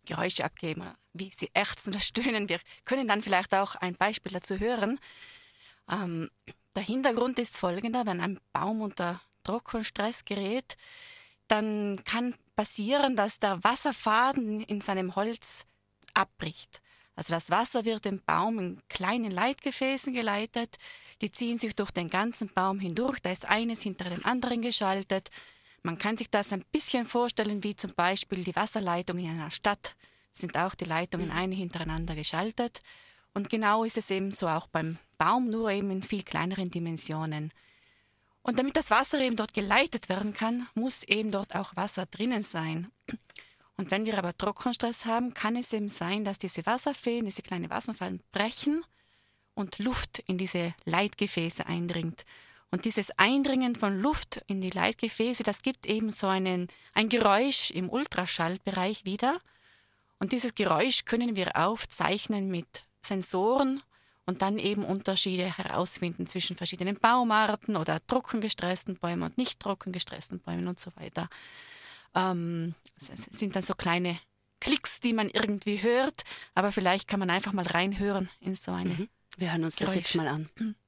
Geräusche 0.06 0.44
abgeben, 0.44 0.84
wie 1.14 1.32
sie 1.36 1.52
ächzen 1.54 1.94
oder 1.94 2.00
stöhnen. 2.12 2.50
Wir 2.50 2.60
können 2.86 3.08
dann 3.08 3.22
vielleicht 3.22 3.54
auch 3.54 3.76
ein 3.76 3.96
Beispiel 3.96 4.32
dazu 4.32 4.60
hören. 4.60 5.00
Ähm, 5.90 6.32
der 6.76 6.84
Hintergrund 6.84 7.38
ist 7.38 7.60
folgender, 7.60 8.08
wenn 8.08 8.20
ein 8.20 8.40
Baum 8.52 8.82
unter 8.82 9.22
Trockenstress 9.44 10.26
gerät, 10.26 10.76
dann 11.48 12.02
kann 12.04 12.34
passieren, 12.56 13.16
dass 13.16 13.40
der 13.40 13.64
Wasserfaden 13.64 14.62
in 14.62 14.82
seinem 14.82 15.16
Holz 15.16 15.66
abbricht. 16.16 16.82
Also 17.22 17.36
das 17.36 17.52
Wasser 17.52 17.86
wird 17.86 18.06
dem 18.06 18.20
Baum 18.26 18.58
in 18.58 18.82
kleinen 18.90 19.30
Leitgefäßen 19.30 20.12
geleitet, 20.12 20.80
die 21.22 21.32
ziehen 21.32 21.60
sich 21.60 21.76
durch 21.76 21.92
den 21.92 22.10
ganzen 22.10 22.52
Baum 22.52 22.80
hindurch, 22.80 23.20
da 23.22 23.32
ist 23.32 23.46
eines 23.46 23.84
hinter 23.84 24.10
dem 24.10 24.26
anderen 24.26 24.64
geschaltet. 24.64 25.30
Man 25.84 26.00
kann 26.00 26.18
sich 26.18 26.32
das 26.32 26.52
ein 26.52 26.66
bisschen 26.72 27.06
vorstellen 27.06 27.64
wie 27.64 27.76
zum 27.76 27.94
Beispiel 27.94 28.44
die 28.44 28.56
Wasserleitung 28.56 29.20
in 29.20 29.30
einer 29.30 29.52
Stadt. 29.52 29.96
sind 30.34 30.58
auch 30.58 30.74
die 30.74 30.86
Leitungen 30.86 31.28
mhm. 31.28 31.38
eine 31.38 31.54
hintereinander 31.54 32.16
geschaltet. 32.16 32.80
Und 33.36 33.52
genau 33.52 33.84
ist 33.84 34.00
es 34.00 34.10
eben 34.10 34.32
so 34.32 34.48
auch 34.48 34.66
beim 34.66 34.98
Baum, 35.20 35.48
nur 35.52 35.70
eben 35.70 35.92
in 35.92 36.02
viel 36.02 36.24
kleineren 36.24 36.72
Dimensionen. 36.72 37.54
Und 38.42 38.58
damit 38.58 38.76
das 38.76 38.90
Wasser 38.90 39.20
eben 39.20 39.36
dort 39.36 39.54
geleitet 39.54 40.10
werden 40.10 40.34
kann, 40.34 40.68
muss 40.74 41.04
eben 41.04 41.30
dort 41.30 41.54
auch 41.54 41.76
Wasser 41.76 42.08
drinnen 42.08 42.42
sein. 42.42 42.92
Und 43.78 43.92
wenn 43.92 44.06
wir 44.06 44.18
aber 44.18 44.38
Trockenstress 44.38 45.06
haben, 45.06 45.34
kann 45.34 45.56
es 45.56 45.74
eben 45.74 45.90
sein, 45.90 46.24
dass 46.24 46.38
diese 46.38 46.66
Wasserfäden, 46.66 47.26
diese 47.26 47.42
kleinen 47.42 47.70
Wasserfallen 47.70 48.22
brechen 48.32 48.84
und 49.54 49.80
Luft 49.80 50.20
in 50.20 50.38
diese 50.38 50.74
Leitgefäße 50.86 51.66
eindringt. 51.66 52.26
Und 52.70 52.86
dieses 52.86 53.12
Eindringen 53.18 53.76
von 53.76 54.00
Luft 54.00 54.44
in 54.48 54.62
die 54.62 54.70
Leitgefäße, 54.70 55.44
das 55.44 55.62
gibt 55.62 55.86
eben 55.86 56.12
so 56.12 56.28
einen, 56.28 56.70
ein 56.94 57.10
Geräusch 57.10 57.70
im 57.72 57.90
Ultraschallbereich 57.90 59.04
wieder. 59.04 59.42
Und 60.20 60.32
dieses 60.32 60.56
Geräusch 60.56 61.04
können 61.04 61.36
wir 61.36 61.58
aufzeichnen 61.58 62.50
mit 62.50 62.86
Sensoren 63.02 63.82
und 64.26 64.42
dann 64.42 64.58
eben 64.58 64.86
Unterschiede 64.86 65.58
herausfinden 65.58 66.28
zwischen 66.28 66.56
verschiedenen 66.56 66.96
Baumarten 66.96 67.76
oder 67.76 68.00
trockengestressten 68.08 68.96
Bäumen 68.96 69.24
und 69.24 69.38
nicht 69.38 69.60
trockengestressten 69.60 70.40
Bäumen 70.40 70.68
und 70.68 70.80
so 70.80 70.92
weiter. 70.96 71.28
Ähm, 72.16 72.76
es 72.98 73.24
sind 73.32 73.56
dann 73.56 73.64
so 73.64 73.74
kleine 73.74 74.20
Klicks, 74.60 75.00
die 75.00 75.14
man 75.14 75.30
irgendwie 75.30 75.82
hört, 75.82 76.24
aber 76.54 76.72
vielleicht 76.72 77.08
kann 77.08 77.20
man 77.20 77.30
einfach 77.30 77.52
mal 77.52 77.66
reinhören 77.66 78.30
in 78.40 78.56
so 78.56 78.72
eine. 78.72 78.92
Mhm. 78.92 79.10
Wir 79.38 79.52
hören 79.52 79.64
uns 79.64 79.78
Geräusch. 79.78 79.96
das 79.96 80.04
jetzt 80.04 80.16
mal 80.16 80.28
an. 80.28 80.50
Mhm. 80.58 80.76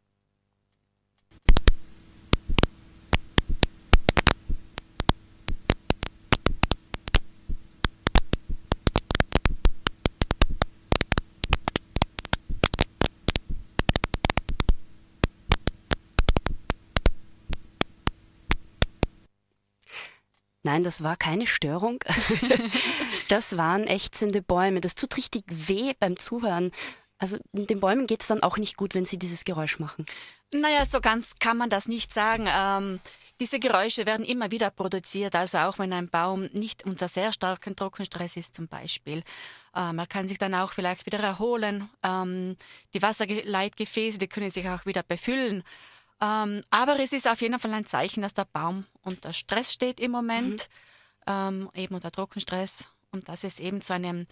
Nein, 20.64 20.84
das 20.84 21.04
war 21.04 21.18
keine 21.18 21.46
Störung. 21.46 22.00
das 23.28 23.58
waren 23.58 23.86
ächzende 23.86 24.42
Bäume. 24.42 24.80
Das 24.80 24.96
tut 24.96 25.18
richtig 25.18 25.44
weh 25.48 25.94
beim 26.00 26.18
Zuhören. 26.18 26.72
Also 27.18 27.38
den 27.52 27.80
Bäumen 27.80 28.08
geht 28.08 28.22
es 28.22 28.28
dann 28.28 28.44
auch 28.44 28.58
nicht 28.58 28.78
gut, 28.78 28.96
wenn 28.96 29.06
sie 29.06 29.18
dieses 29.18 29.44
Geräusch 29.46 29.80
machen. 29.80 30.06
Naja, 30.54 30.86
so 30.86 31.02
ganz 31.02 31.36
kann 31.40 31.58
man 31.58 31.70
das 31.70 31.88
nicht 31.88 32.14
sagen. 32.14 32.48
Ähm, 32.54 33.00
diese 33.40 33.60
Geräusche 33.60 34.06
werden 34.06 34.26
immer 34.26 34.52
wieder 34.52 34.70
produziert, 34.70 35.36
also 35.36 35.58
auch 35.60 35.80
wenn 35.80 35.92
ein 35.92 36.08
Baum 36.08 36.50
nicht 36.54 36.86
unter 36.86 37.08
sehr 37.08 37.34
starkem 37.34 37.76
Trockenstress 37.76 38.38
ist 38.38 38.56
zum 38.56 38.68
Beispiel. 38.68 39.24
Ähm, 39.76 40.00
er 40.00 40.08
kann 40.08 40.28
sich 40.28 40.38
dann 40.38 40.54
auch 40.54 40.72
vielleicht 40.72 41.06
wieder 41.06 41.20
erholen. 41.20 41.90
Ähm, 42.04 42.56
die 42.94 43.02
Wasserleitgefäße, 43.02 44.20
die 44.20 44.28
können 44.28 44.50
sich 44.50 44.70
auch 44.70 44.86
wieder 44.86 45.04
befüllen. 45.04 45.64
Ähm, 46.22 46.64
aber 46.70 47.00
es 47.00 47.14
ist 47.14 47.28
auf 47.28 47.42
jeden 47.42 47.60
Fall 47.60 47.74
ein 47.74 47.86
Zeichen, 47.86 48.22
dass 48.22 48.34
der 48.34 48.46
Baum 48.46 48.86
unter 49.02 49.34
Stress 49.34 49.74
steht 49.74 50.00
im 50.00 50.12
Moment, 50.12 50.70
mhm. 51.28 51.28
ähm, 51.28 51.70
eben 51.74 51.96
unter 51.96 52.12
Trockenstress 52.12 52.88
und 53.12 53.30
dass 53.30 53.44
es 53.44 53.60
eben 53.60 53.82
zu 53.82 53.94
einem, 53.94 54.28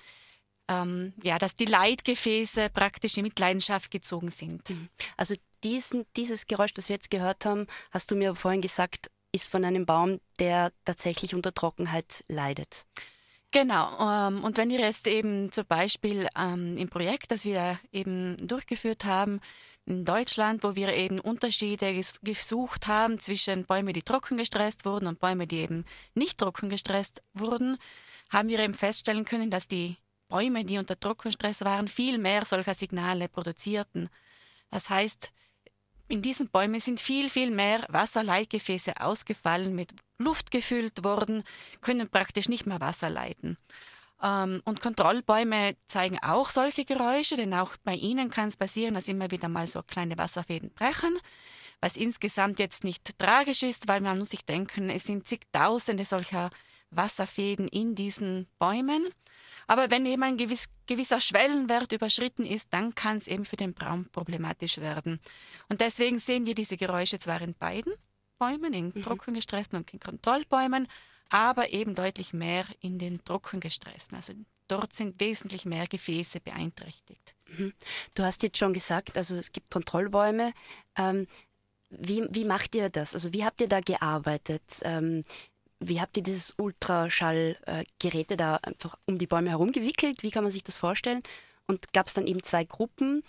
ähm, 0.67 1.13
ja, 1.23 1.37
dass 1.37 1.55
die 1.55 1.65
Leitgefäße 1.65 2.69
praktisch 2.69 3.17
in 3.17 3.23
Mitleidenschaft 3.23 3.91
gezogen 3.91 4.29
sind. 4.29 4.69
Mhm. 4.69 4.89
Also 5.17 5.35
diesen, 5.63 6.05
dieses 6.15 6.47
Geräusch, 6.47 6.73
das 6.73 6.89
wir 6.89 6.95
jetzt 6.95 7.11
gehört 7.11 7.45
haben, 7.45 7.67
hast 7.91 8.11
du 8.11 8.15
mir 8.15 8.35
vorhin 8.35 8.61
gesagt, 8.61 9.11
ist 9.31 9.47
von 9.47 9.63
einem 9.63 9.85
Baum, 9.85 10.19
der 10.39 10.71
tatsächlich 10.85 11.33
unter 11.33 11.53
Trockenheit 11.53 12.23
leidet. 12.27 12.85
Genau. 13.51 13.97
Ähm, 13.99 14.43
und 14.43 14.57
wenn 14.57 14.69
wir 14.69 14.79
jetzt 14.79 15.07
eben 15.07 15.51
zum 15.51 15.65
Beispiel 15.65 16.27
ähm, 16.37 16.77
im 16.77 16.89
Projekt, 16.89 17.31
das 17.31 17.43
wir 17.43 17.79
eben 17.91 18.37
durchgeführt 18.47 19.05
haben, 19.05 19.41
in 19.85 20.05
Deutschland, 20.05 20.63
wo 20.63 20.75
wir 20.75 20.93
eben 20.93 21.19
Unterschiede 21.19 21.99
gesucht 22.21 22.87
haben 22.87 23.19
zwischen 23.19 23.65
Bäumen, 23.65 23.93
die 23.93 24.03
trocken 24.03 24.37
gestresst 24.37 24.85
wurden 24.85 25.07
und 25.07 25.19
Bäume, 25.19 25.47
die 25.47 25.57
eben 25.57 25.85
nicht 26.13 26.37
trocken 26.37 26.69
gestresst 26.69 27.21
wurden, 27.33 27.77
haben 28.29 28.49
wir 28.49 28.59
eben 28.59 28.73
feststellen 28.73 29.25
können, 29.25 29.51
dass 29.51 29.67
die 29.67 29.97
Bäume, 30.31 30.63
die 30.63 30.77
unter 30.77 30.99
Trockenstress 30.99 31.61
waren, 31.65 31.87
viel 31.87 32.17
mehr 32.17 32.45
solcher 32.45 32.73
Signale 32.73 33.27
produzierten. 33.27 34.09
Das 34.69 34.89
heißt, 34.89 35.31
in 36.07 36.21
diesen 36.21 36.49
Bäumen 36.49 36.79
sind 36.79 36.99
viel, 36.99 37.29
viel 37.29 37.51
mehr 37.51 37.85
Wasserleitgefäße 37.89 38.99
ausgefallen, 38.99 39.75
mit 39.75 39.91
Luft 40.17 40.51
gefüllt 40.51 41.03
worden, 41.03 41.43
können 41.81 42.09
praktisch 42.09 42.47
nicht 42.47 42.65
mehr 42.65 42.79
Wasser 42.79 43.09
leiten. 43.09 43.57
Ähm, 44.21 44.61
und 44.65 44.81
Kontrollbäume 44.81 45.75
zeigen 45.87 46.19
auch 46.21 46.49
solche 46.49 46.85
Geräusche, 46.85 47.35
denn 47.35 47.53
auch 47.53 47.75
bei 47.83 47.95
ihnen 47.95 48.29
kann 48.29 48.49
es 48.49 48.57
passieren, 48.57 48.93
dass 48.93 49.07
immer 49.07 49.31
wieder 49.31 49.49
mal 49.49 49.67
so 49.67 49.81
kleine 49.81 50.17
Wasserfäden 50.17 50.71
brechen, 50.71 51.17
was 51.79 51.97
insgesamt 51.97 52.59
jetzt 52.59 52.83
nicht 52.83 53.17
tragisch 53.17 53.63
ist, 53.63 53.87
weil 53.87 54.01
man 54.01 54.19
muss 54.19 54.29
sich 54.29 54.45
denken, 54.45 54.89
es 54.89 55.05
sind 55.05 55.27
zigtausende 55.27 56.05
solcher 56.05 56.51
Wasserfäden 56.91 57.67
in 57.67 57.95
diesen 57.95 58.47
Bäumen. 58.59 59.07
Aber 59.67 59.89
wenn 59.89 60.05
eben 60.05 60.23
ein 60.23 60.37
gewiss, 60.37 60.69
gewisser 60.85 61.19
Schwellenwert 61.19 61.91
überschritten 61.93 62.45
ist, 62.45 62.73
dann 62.73 62.93
kann 62.93 63.17
es 63.17 63.27
eben 63.27 63.45
für 63.45 63.55
den 63.55 63.73
Baum 63.73 64.07
problematisch 64.11 64.77
werden. 64.79 65.19
Und 65.69 65.81
deswegen 65.81 66.19
sehen 66.19 66.45
wir 66.45 66.55
diese 66.55 66.77
Geräusche 66.77 67.19
zwar 67.19 67.41
in 67.41 67.55
beiden 67.55 67.93
Bäumen, 68.37 68.73
in 68.73 68.91
mhm. 68.93 69.03
trockengestressten 69.03 69.79
und 69.79 69.93
in 69.93 69.99
Kontrollbäumen, 69.99 70.87
aber 71.31 71.71
eben 71.71 71.95
deutlich 71.95 72.33
mehr 72.33 72.65
in 72.81 72.99
den 72.99 73.23
trockengestressten. 73.23 74.17
Also 74.17 74.33
dort 74.67 74.93
sind 74.93 75.19
wesentlich 75.19 75.65
mehr 75.65 75.87
Gefäße 75.87 76.41
beeinträchtigt. 76.41 77.35
Mhm. 77.47 77.73
Du 78.13 78.23
hast 78.23 78.43
jetzt 78.43 78.57
schon 78.57 78.73
gesagt, 78.73 79.17
also 79.17 79.37
es 79.37 79.51
gibt 79.51 79.71
Kontrollbäume. 79.71 80.53
Ähm, 80.95 81.27
wie, 81.89 82.25
wie 82.29 82.45
macht 82.45 82.75
ihr 82.75 82.89
das? 82.89 83.13
Also 83.13 83.33
wie 83.33 83.45
habt 83.45 83.61
ihr 83.61 83.67
da 83.67 83.79
gearbeitet? 83.79 84.61
Ähm, 84.83 85.23
wie 85.79 85.99
habt 85.99 86.17
ihr 86.17 86.23
dieses 86.23 86.53
Ultraschallgeräte 86.57 88.37
da 88.37 88.57
einfach 88.57 88.97
um 89.05 89.17
die 89.17 89.27
Bäume 89.27 89.49
herum 89.49 89.71
gewickelt? 89.71 90.23
Wie 90.23 90.31
kann 90.31 90.43
man 90.43 90.51
sich 90.51 90.63
das 90.63 90.75
vorstellen? 90.75 91.23
Und 91.65 91.93
gab 91.93 92.07
es 92.07 92.13
dann 92.13 92.27
eben 92.27 92.43
zwei 92.43 92.65
Gruppen 92.65 93.23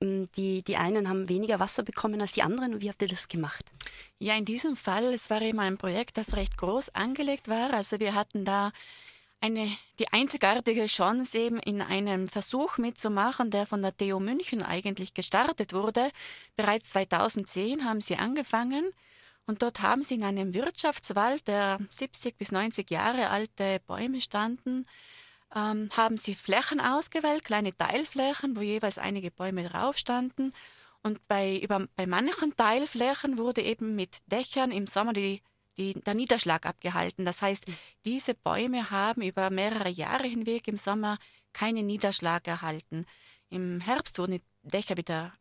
die, 0.00 0.62
die 0.62 0.76
einen 0.76 1.08
haben 1.08 1.28
weniger 1.28 1.58
Wasser 1.58 1.82
bekommen 1.82 2.20
als 2.20 2.32
die 2.32 2.42
anderen. 2.42 2.80
Wie 2.80 2.88
habt 2.88 3.02
ihr 3.02 3.08
das 3.08 3.28
gemacht? 3.28 3.64
Ja, 4.18 4.36
in 4.36 4.44
diesem 4.44 4.76
Fall, 4.76 5.12
es 5.12 5.30
war 5.30 5.42
eben 5.42 5.60
ein 5.60 5.78
Projekt, 5.78 6.16
das 6.16 6.36
recht 6.36 6.56
groß 6.56 6.94
angelegt 6.94 7.48
war. 7.48 7.72
Also 7.72 7.98
wir 7.98 8.14
hatten 8.14 8.44
da 8.44 8.72
eine, 9.40 9.68
die 9.98 10.08
einzigartige 10.12 10.86
Chance 10.86 11.38
eben 11.38 11.58
in 11.58 11.80
einem 11.80 12.28
Versuch 12.28 12.78
mitzumachen, 12.78 13.50
der 13.50 13.66
von 13.66 13.82
der 13.82 13.96
TU 13.96 14.18
München 14.18 14.62
eigentlich 14.62 15.14
gestartet 15.14 15.72
wurde. 15.72 16.10
Bereits 16.56 16.90
2010 16.90 17.84
haben 17.84 18.00
sie 18.00 18.16
angefangen 18.16 18.90
und 19.46 19.62
dort 19.62 19.80
haben 19.80 20.02
sie 20.02 20.14
in 20.16 20.24
einem 20.24 20.54
Wirtschaftswald, 20.54 21.46
der 21.48 21.78
70 21.90 22.36
bis 22.36 22.52
90 22.52 22.90
Jahre 22.90 23.30
alte 23.30 23.80
Bäume 23.86 24.20
standen, 24.20 24.86
ähm, 25.54 25.90
haben 25.96 26.16
sie 26.16 26.34
Flächen 26.34 26.80
ausgewählt, 26.80 27.44
kleine 27.44 27.76
Teilflächen, 27.76 28.56
wo 28.56 28.60
jeweils 28.60 28.98
einige 28.98 29.30
Bäume 29.30 29.68
drauf 29.68 29.96
standen. 29.96 30.52
Und 31.02 31.26
bei, 31.28 31.58
über, 31.58 31.86
bei 31.96 32.06
manchen 32.06 32.56
Teilflächen 32.56 33.38
wurde 33.38 33.62
eben 33.62 33.94
mit 33.96 34.18
Dächern 34.26 34.70
im 34.72 34.86
Sommer 34.86 35.12
die, 35.12 35.42
die, 35.76 35.94
der 35.94 36.14
Niederschlag 36.14 36.66
abgehalten. 36.66 37.24
Das 37.24 37.40
heißt, 37.40 37.64
diese 38.04 38.34
Bäume 38.34 38.90
haben 38.90 39.22
über 39.22 39.50
mehrere 39.50 39.88
Jahre 39.88 40.26
hinweg 40.26 40.68
im 40.68 40.76
Sommer 40.76 41.18
keinen 41.52 41.86
Niederschlag 41.86 42.46
erhalten. 42.46 43.06
Im 43.48 43.80
Herbst 43.80 44.18
wurden 44.18 44.32
die 44.32 44.42
Dächer 44.62 44.96
wieder 44.96 45.32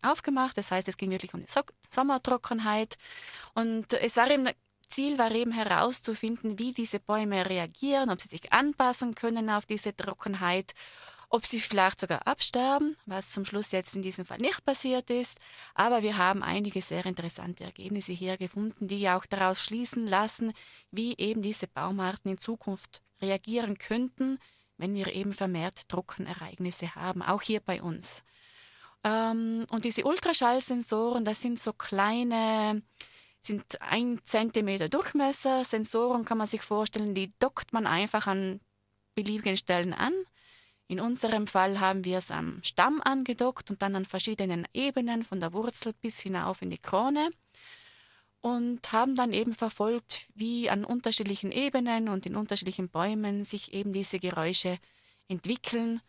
aufgemacht. 0.00 0.56
Das 0.56 0.70
heißt, 0.70 0.88
es 0.88 0.96
ging 0.96 1.10
wirklich 1.10 1.34
um 1.34 1.40
die 1.40 1.50
so 1.50 1.60
Sommertrockenheit. 1.90 2.96
Und 3.54 3.92
es 3.92 4.16
war 4.16 4.30
eben 4.30 4.48
Ziel 4.92 5.18
war 5.18 5.30
eben 5.32 5.52
herauszufinden, 5.52 6.58
wie 6.58 6.72
diese 6.72 7.00
Bäume 7.00 7.48
reagieren, 7.48 8.10
ob 8.10 8.20
sie 8.20 8.28
sich 8.28 8.52
anpassen 8.52 9.14
können 9.14 9.48
auf 9.48 9.64
diese 9.64 9.96
Trockenheit, 9.96 10.74
ob 11.30 11.46
sie 11.46 11.60
vielleicht 11.60 11.98
sogar 11.98 12.26
absterben, 12.26 12.94
was 13.06 13.32
zum 13.32 13.46
Schluss 13.46 13.72
jetzt 13.72 13.96
in 13.96 14.02
diesem 14.02 14.26
Fall 14.26 14.36
nicht 14.36 14.66
passiert 14.66 15.08
ist. 15.08 15.38
Aber 15.74 16.02
wir 16.02 16.18
haben 16.18 16.42
einige 16.42 16.82
sehr 16.82 17.06
interessante 17.06 17.64
Ergebnisse 17.64 18.12
hier 18.12 18.36
gefunden, 18.36 18.86
die 18.86 19.08
auch 19.08 19.24
daraus 19.24 19.64
schließen 19.64 20.06
lassen, 20.06 20.52
wie 20.90 21.16
eben 21.16 21.40
diese 21.40 21.68
Baumarten 21.68 22.30
in 22.30 22.38
Zukunft 22.38 23.00
reagieren 23.22 23.78
könnten, 23.78 24.38
wenn 24.76 24.94
wir 24.94 25.06
eben 25.14 25.32
vermehrt 25.32 25.88
Trockenereignisse 25.88 26.94
haben, 26.96 27.22
auch 27.22 27.40
hier 27.40 27.60
bei 27.60 27.82
uns. 27.82 28.24
Ähm, 29.04 29.64
und 29.70 29.86
diese 29.86 30.04
Ultraschallsensoren, 30.04 31.24
das 31.24 31.40
sind 31.40 31.58
so 31.58 31.72
kleine 31.72 32.82
sind 33.42 33.80
ein 33.80 34.20
Zentimeter 34.24 34.88
Durchmesser. 34.88 35.64
Sensoren 35.64 36.24
kann 36.24 36.38
man 36.38 36.46
sich 36.46 36.62
vorstellen, 36.62 37.14
die 37.14 37.32
dockt 37.38 37.72
man 37.72 37.86
einfach 37.86 38.26
an 38.26 38.60
beliebigen 39.14 39.56
Stellen 39.56 39.92
an. 39.92 40.12
In 40.88 41.00
unserem 41.00 41.46
Fall 41.46 41.80
haben 41.80 42.04
wir 42.04 42.18
es 42.18 42.30
am 42.30 42.62
Stamm 42.62 43.00
angedockt 43.02 43.70
und 43.70 43.82
dann 43.82 43.96
an 43.96 44.04
verschiedenen 44.04 44.66
Ebenen, 44.74 45.24
von 45.24 45.40
der 45.40 45.52
Wurzel 45.52 45.94
bis 45.94 46.20
hinauf 46.20 46.62
in 46.62 46.70
die 46.70 46.78
Krone. 46.78 47.30
Und 48.40 48.92
haben 48.92 49.14
dann 49.14 49.32
eben 49.32 49.54
verfolgt, 49.54 50.26
wie 50.34 50.68
an 50.68 50.84
unterschiedlichen 50.84 51.52
Ebenen 51.52 52.08
und 52.08 52.26
in 52.26 52.34
unterschiedlichen 52.36 52.88
Bäumen 52.88 53.44
sich 53.44 53.72
eben 53.72 53.92
diese 53.92 54.18
Geräusche 54.18 54.78
entwickeln, 55.28 56.00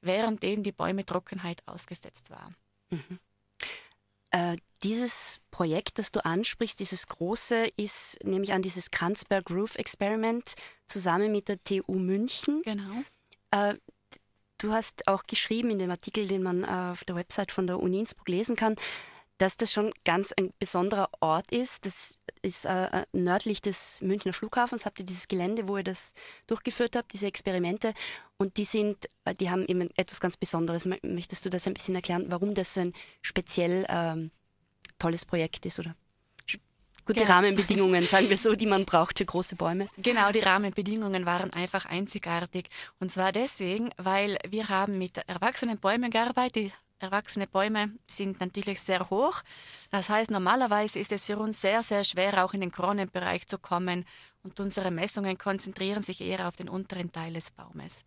während 0.00 0.42
eben 0.42 0.64
die 0.64 0.72
Bäume 0.72 1.06
Trockenheit 1.06 1.62
ausgesetzt 1.66 2.30
waren. 2.30 2.56
Mhm. 2.90 3.20
Äh, 4.30 4.56
dieses 4.82 5.40
Projekt, 5.50 5.98
das 5.98 6.12
du 6.12 6.24
ansprichst, 6.24 6.78
dieses 6.78 7.06
große, 7.06 7.68
ist 7.76 8.22
nämlich 8.24 8.52
an 8.52 8.62
dieses 8.62 8.90
Kranzberg 8.90 9.50
Roof 9.50 9.76
Experiment 9.76 10.54
zusammen 10.86 11.32
mit 11.32 11.48
der 11.48 11.62
TU 11.62 11.94
München. 11.94 12.62
Genau. 12.62 13.02
Äh, 13.50 13.74
du 14.58 14.72
hast 14.72 15.08
auch 15.08 15.24
geschrieben 15.24 15.70
in 15.70 15.78
dem 15.78 15.90
Artikel, 15.90 16.26
den 16.26 16.42
man 16.42 16.64
äh, 16.64 16.92
auf 16.92 17.04
der 17.04 17.16
Website 17.16 17.52
von 17.52 17.66
der 17.66 17.80
Uni 17.80 18.00
Innsbruck 18.00 18.28
lesen 18.28 18.56
kann, 18.56 18.76
dass 19.38 19.56
das 19.56 19.72
schon 19.72 19.92
ganz 20.04 20.32
ein 20.32 20.52
besonderer 20.58 21.10
Ort 21.20 21.50
ist. 21.50 21.84
Das 21.86 22.18
ist 22.42 22.64
äh, 22.64 23.04
nördlich 23.12 23.60
des 23.60 24.00
Münchner 24.02 24.32
Flughafens. 24.32 24.86
Habt 24.86 24.98
ihr 24.98 25.04
dieses 25.04 25.28
Gelände, 25.28 25.68
wo 25.68 25.76
ihr 25.76 25.84
das 25.84 26.12
durchgeführt 26.46 26.96
habt, 26.96 27.12
diese 27.12 27.26
Experimente? 27.26 27.92
Und 28.38 28.56
die 28.56 28.64
sind, 28.64 29.06
äh, 29.24 29.34
die 29.34 29.50
haben 29.50 29.66
eben 29.66 29.90
etwas 29.96 30.20
ganz 30.20 30.36
Besonderes. 30.36 30.86
Möchtest 31.02 31.44
du 31.44 31.50
das 31.50 31.66
ein 31.66 31.74
bisschen 31.74 31.94
erklären, 31.94 32.26
warum 32.28 32.54
das 32.54 32.74
so 32.74 32.80
ein 32.80 32.92
speziell 33.22 33.86
ähm, 33.88 34.30
tolles 34.98 35.24
Projekt 35.24 35.66
ist 35.66 35.78
oder 35.78 35.94
gute 37.04 37.20
genau. 37.20 37.32
Rahmenbedingungen, 37.32 38.06
sagen 38.08 38.28
wir 38.28 38.36
so, 38.36 38.54
die 38.54 38.66
man 38.66 38.84
braucht 38.84 39.18
für 39.18 39.24
große 39.24 39.56
Bäume. 39.56 39.88
Genau, 39.96 40.32
die 40.32 40.40
Rahmenbedingungen 40.40 41.24
waren 41.24 41.52
einfach 41.52 41.86
einzigartig. 41.86 42.68
Und 42.98 43.10
zwar 43.10 43.32
deswegen, 43.32 43.90
weil 43.96 44.38
wir 44.48 44.68
haben 44.68 44.98
mit 44.98 45.18
erwachsenen 45.28 45.78
Bäumen 45.78 46.10
gearbeitet, 46.10 46.72
erwachsene 46.98 47.46
Bäume 47.46 47.90
sind 48.06 48.40
natürlich 48.40 48.80
sehr 48.80 49.10
hoch. 49.10 49.42
Das 49.90 50.08
heißt, 50.08 50.30
normalerweise 50.30 50.98
ist 50.98 51.12
es 51.12 51.26
für 51.26 51.38
uns 51.38 51.60
sehr, 51.60 51.82
sehr 51.82 52.04
schwer, 52.04 52.44
auch 52.44 52.54
in 52.54 52.60
den 52.60 52.72
Kronenbereich 52.72 53.46
zu 53.46 53.58
kommen. 53.58 54.04
Und 54.42 54.60
unsere 54.60 54.90
Messungen 54.90 55.38
konzentrieren 55.38 56.02
sich 56.02 56.20
eher 56.20 56.48
auf 56.48 56.56
den 56.56 56.68
unteren 56.68 57.12
Teil 57.12 57.34
des 57.34 57.50
Baumes. 57.50 58.04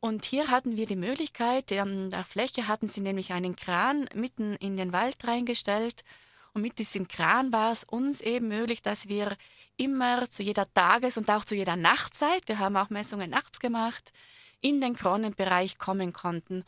Und 0.00 0.24
hier 0.24 0.50
hatten 0.50 0.76
wir 0.76 0.86
die 0.86 0.96
Möglichkeit, 0.96 1.72
an 1.72 2.10
der 2.10 2.24
Fläche 2.24 2.68
hatten 2.68 2.88
sie 2.88 3.00
nämlich 3.00 3.32
einen 3.32 3.56
Kran 3.56 4.08
mitten 4.14 4.54
in 4.56 4.76
den 4.76 4.92
Wald 4.92 5.16
reingestellt. 5.26 6.04
Und 6.52 6.62
mit 6.62 6.78
diesem 6.78 7.08
Kran 7.08 7.52
war 7.52 7.72
es 7.72 7.84
uns 7.84 8.20
eben 8.20 8.48
möglich, 8.48 8.82
dass 8.82 9.08
wir 9.08 9.36
immer 9.76 10.30
zu 10.30 10.42
jeder 10.42 10.72
Tages- 10.72 11.18
und 11.18 11.28
auch 11.30 11.44
zu 11.44 11.54
jeder 11.54 11.76
Nachtzeit, 11.76 12.42
wir 12.46 12.58
haben 12.58 12.76
auch 12.76 12.88
Messungen 12.88 13.30
nachts 13.30 13.58
gemacht, 13.60 14.12
in 14.60 14.80
den 14.80 14.94
Kronenbereich 14.94 15.76
kommen 15.78 16.12
konnten 16.12 16.64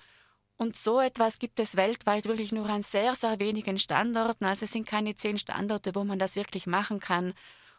und 0.58 0.76
so 0.76 1.00
etwas 1.00 1.38
gibt 1.38 1.60
es 1.60 1.76
weltweit 1.76 2.26
wirklich 2.26 2.50
nur 2.50 2.68
an 2.68 2.82
sehr, 2.82 3.14
sehr 3.14 3.38
wenigen 3.38 3.78
Standorten. 3.78 4.44
Also 4.44 4.64
es 4.64 4.72
sind 4.72 4.86
keine 4.86 5.14
zehn 5.14 5.38
Standorte, 5.38 5.94
wo 5.94 6.02
man 6.02 6.18
das 6.18 6.34
wirklich 6.34 6.66
machen 6.66 6.98
kann. 6.98 7.32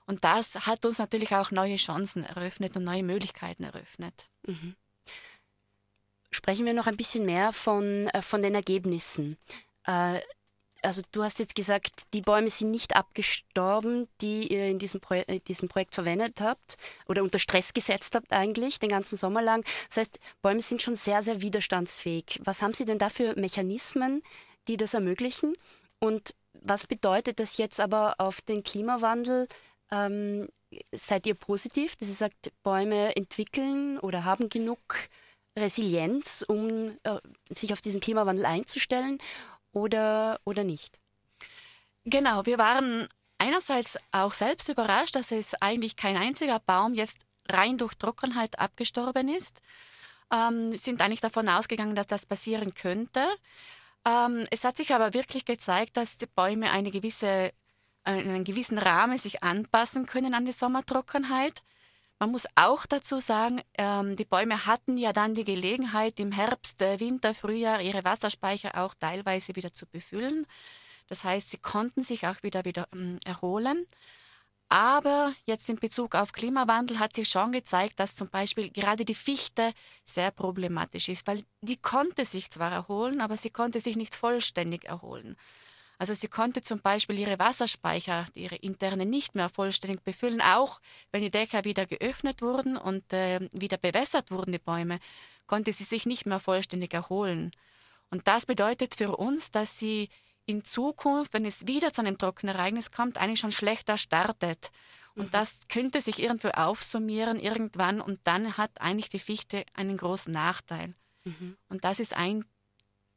Und 0.05 0.23
das 0.23 0.65
hat 0.65 0.85
uns 0.85 0.97
natürlich 0.97 1.35
auch 1.35 1.51
neue 1.51 1.75
Chancen 1.75 2.23
eröffnet 2.23 2.77
und 2.77 2.85
neue 2.85 3.03
Möglichkeiten 3.03 3.65
eröffnet. 3.65 4.29
Mhm. 4.47 4.75
Sprechen 6.31 6.65
wir 6.65 6.73
noch 6.73 6.87
ein 6.87 6.95
bisschen 6.95 7.25
mehr 7.25 7.51
von, 7.51 8.07
äh, 8.07 8.21
von 8.21 8.39
den 8.39 8.55
Ergebnissen. 8.55 9.37
Äh, 9.85 10.21
also 10.81 11.01
du 11.11 11.23
hast 11.23 11.39
jetzt 11.39 11.55
gesagt, 11.55 12.03
die 12.13 12.21
Bäume 12.21 12.49
sind 12.49 12.71
nicht 12.71 12.95
abgestorben, 12.95 14.07
die 14.21 14.51
ihr 14.51 14.67
in 14.67 14.79
diesem, 14.79 14.99
Pro 14.99 15.15
äh, 15.15 15.39
diesem 15.39 15.67
Projekt 15.67 15.95
verwendet 15.95 16.41
habt 16.41 16.77
oder 17.07 17.23
unter 17.23 17.39
Stress 17.39 17.73
gesetzt 17.73 18.15
habt 18.15 18.31
eigentlich 18.31 18.79
den 18.79 18.89
ganzen 18.89 19.17
Sommer 19.17 19.41
lang. 19.41 19.65
Das 19.89 19.97
heißt, 19.97 20.19
Bäume 20.41 20.61
sind 20.61 20.81
schon 20.81 20.95
sehr, 20.95 21.21
sehr 21.21 21.41
widerstandsfähig. 21.41 22.39
Was 22.43 22.61
haben 22.61 22.73
Sie 22.73 22.85
denn 22.85 22.99
da 22.99 23.09
für 23.09 23.37
Mechanismen, 23.39 24.23
die 24.67 24.77
das 24.77 24.93
ermöglichen? 24.93 25.53
Und 25.99 26.33
was 26.53 26.87
bedeutet 26.87 27.39
das 27.39 27.57
jetzt 27.57 27.79
aber 27.79 28.15
auf 28.17 28.41
den 28.41 28.63
Klimawandel? 28.63 29.47
Ähm, 29.91 30.47
seid 30.91 31.25
ihr 31.25 31.35
positiv, 31.35 31.95
dass 31.95 32.07
ihr 32.07 32.13
sagt, 32.13 32.51
Bäume 32.63 33.15
entwickeln 33.15 33.97
oder 33.99 34.23
haben 34.23 34.49
genug 34.49 34.79
Resilienz, 35.57 36.45
um 36.47 36.97
äh, 37.03 37.17
sich 37.49 37.73
auf 37.73 37.81
diesen 37.81 38.01
Klimawandel 38.01 38.45
einzustellen? 38.45 39.19
Oder, 39.71 40.39
oder 40.43 40.63
nicht? 40.63 40.99
Genau, 42.05 42.45
wir 42.45 42.57
waren 42.57 43.07
einerseits 43.37 43.97
auch 44.11 44.33
selbst 44.33 44.69
überrascht, 44.69 45.15
dass 45.15 45.31
es 45.31 45.53
eigentlich 45.61 45.95
kein 45.95 46.17
einziger 46.17 46.59
Baum 46.59 46.93
jetzt 46.93 47.25
rein 47.47 47.77
durch 47.77 47.95
Trockenheit 47.95 48.59
abgestorben 48.59 49.29
ist. 49.29 49.61
Ähm, 50.31 50.75
sind 50.77 51.01
eigentlich 51.01 51.21
davon 51.21 51.49
ausgegangen, 51.49 51.95
dass 51.95 52.07
das 52.07 52.25
passieren 52.25 52.73
könnte. 52.73 53.25
Ähm, 54.05 54.45
es 54.51 54.63
hat 54.63 54.77
sich 54.77 54.93
aber 54.93 55.13
wirklich 55.13 55.45
gezeigt, 55.45 55.97
dass 55.97 56.17
die 56.17 56.27
Bäume 56.27 56.71
eine 56.71 56.91
gewisse, 56.91 57.27
äh, 57.27 57.51
in 58.05 58.29
einem 58.29 58.43
gewissen 58.43 58.77
Rahmen 58.77 59.17
sich 59.17 59.43
anpassen 59.43 60.05
können 60.05 60.33
an 60.33 60.45
die 60.45 60.51
Sommertrockenheit. 60.51 61.63
Man 62.19 62.31
muss 62.31 62.45
auch 62.55 62.85
dazu 62.85 63.21
sagen, 63.21 63.61
ähm, 63.77 64.17
die 64.17 64.25
Bäume 64.25 64.65
hatten 64.65 64.97
ja 64.97 65.13
dann 65.13 65.35
die 65.35 65.45
Gelegenheit, 65.45 66.19
im 66.19 66.33
Herbst, 66.33 66.81
äh, 66.81 66.99
Winter, 66.99 67.33
Frühjahr 67.33 67.81
ihre 67.81 68.03
Wasserspeicher 68.03 68.77
auch 68.77 68.93
teilweise 68.93 69.55
wieder 69.55 69.71
zu 69.71 69.85
befüllen. 69.87 70.45
Das 71.07 71.23
heißt, 71.23 71.49
sie 71.49 71.57
konnten 71.57 72.03
sich 72.03 72.27
auch 72.27 72.43
wieder, 72.43 72.65
wieder 72.65 72.87
ähm, 72.93 73.19
erholen. 73.25 73.85
Aber 74.67 75.33
jetzt 75.45 75.67
in 75.69 75.77
Bezug 75.77 76.13
auf 76.13 76.33
Klimawandel 76.33 76.99
hat 76.99 77.15
sich 77.15 77.29
schon 77.29 77.51
gezeigt, 77.53 77.99
dass 77.99 78.15
zum 78.15 78.29
Beispiel 78.29 78.69
gerade 78.69 79.05
die 79.05 79.15
Fichte 79.15 79.73
sehr 80.03 80.29
problematisch 80.29 81.09
ist, 81.09 81.25
weil 81.25 81.43
die 81.61 81.77
konnte 81.77 82.25
sich 82.25 82.51
zwar 82.51 82.71
erholen, 82.71 83.21
aber 83.21 83.37
sie 83.37 83.49
konnte 83.49 83.79
sich 83.79 83.95
nicht 83.95 84.15
vollständig 84.15 84.85
erholen. 84.85 85.37
Also 85.99 86.13
sie 86.13 86.29
konnte 86.29 86.61
zum 86.61 86.79
Beispiel 86.79 87.19
ihre 87.19 87.37
Wasserspeicher, 87.39 88.27
ihre 88.33 88.55
interne 88.55 89.05
nicht 89.05 89.35
mehr 89.35 89.49
vollständig 89.49 90.01
befüllen, 90.01 90.41
auch 90.41 90.79
wenn 91.11 91.21
die 91.21 91.29
Dächer 91.29 91.65
wieder 91.65 91.85
geöffnet 91.85 92.41
wurden 92.41 92.77
und 92.77 93.11
äh, 93.11 93.41
wieder 93.51 93.77
bewässert 93.77 94.31
wurden, 94.31 94.53
die 94.53 94.59
Bäume, 94.59 94.99
konnte 95.45 95.73
sie 95.73 95.83
sich 95.83 96.05
nicht 96.05 96.25
mehr 96.25 96.39
vollständig 96.39 96.93
erholen. 96.93 97.51
Und 98.09 98.27
das 98.29 98.45
bedeutet 98.45 98.95
für 98.95 99.17
uns, 99.17 99.51
dass 99.51 99.77
sie 99.77 100.07
in 100.45 100.63
Zukunft, 100.63 101.33
wenn 101.33 101.45
es 101.45 101.67
wieder 101.67 101.91
zu 101.91 102.01
einem 102.01 102.17
Trockenereignis 102.17 102.91
kommt, 102.91 103.17
eigentlich 103.17 103.41
schon 103.41 103.51
schlechter 103.51 103.97
startet. 103.97 104.71
Und 105.15 105.27
mhm. 105.27 105.31
das 105.31 105.59
könnte 105.67 105.99
sich 105.99 106.19
irgendwo 106.19 106.47
aufsummieren 106.47 107.41
irgendwann 107.41 107.99
und 107.99 108.21
dann 108.23 108.55
hat 108.55 108.79
eigentlich 108.79 109.09
die 109.09 109.19
Fichte 109.19 109.65
einen 109.73 109.97
großen 109.97 110.31
Nachteil. 110.31 110.95
Mhm. 111.25 111.57
Und 111.67 111.83
das 111.83 111.99
ist 111.99 112.15
ein 112.15 112.45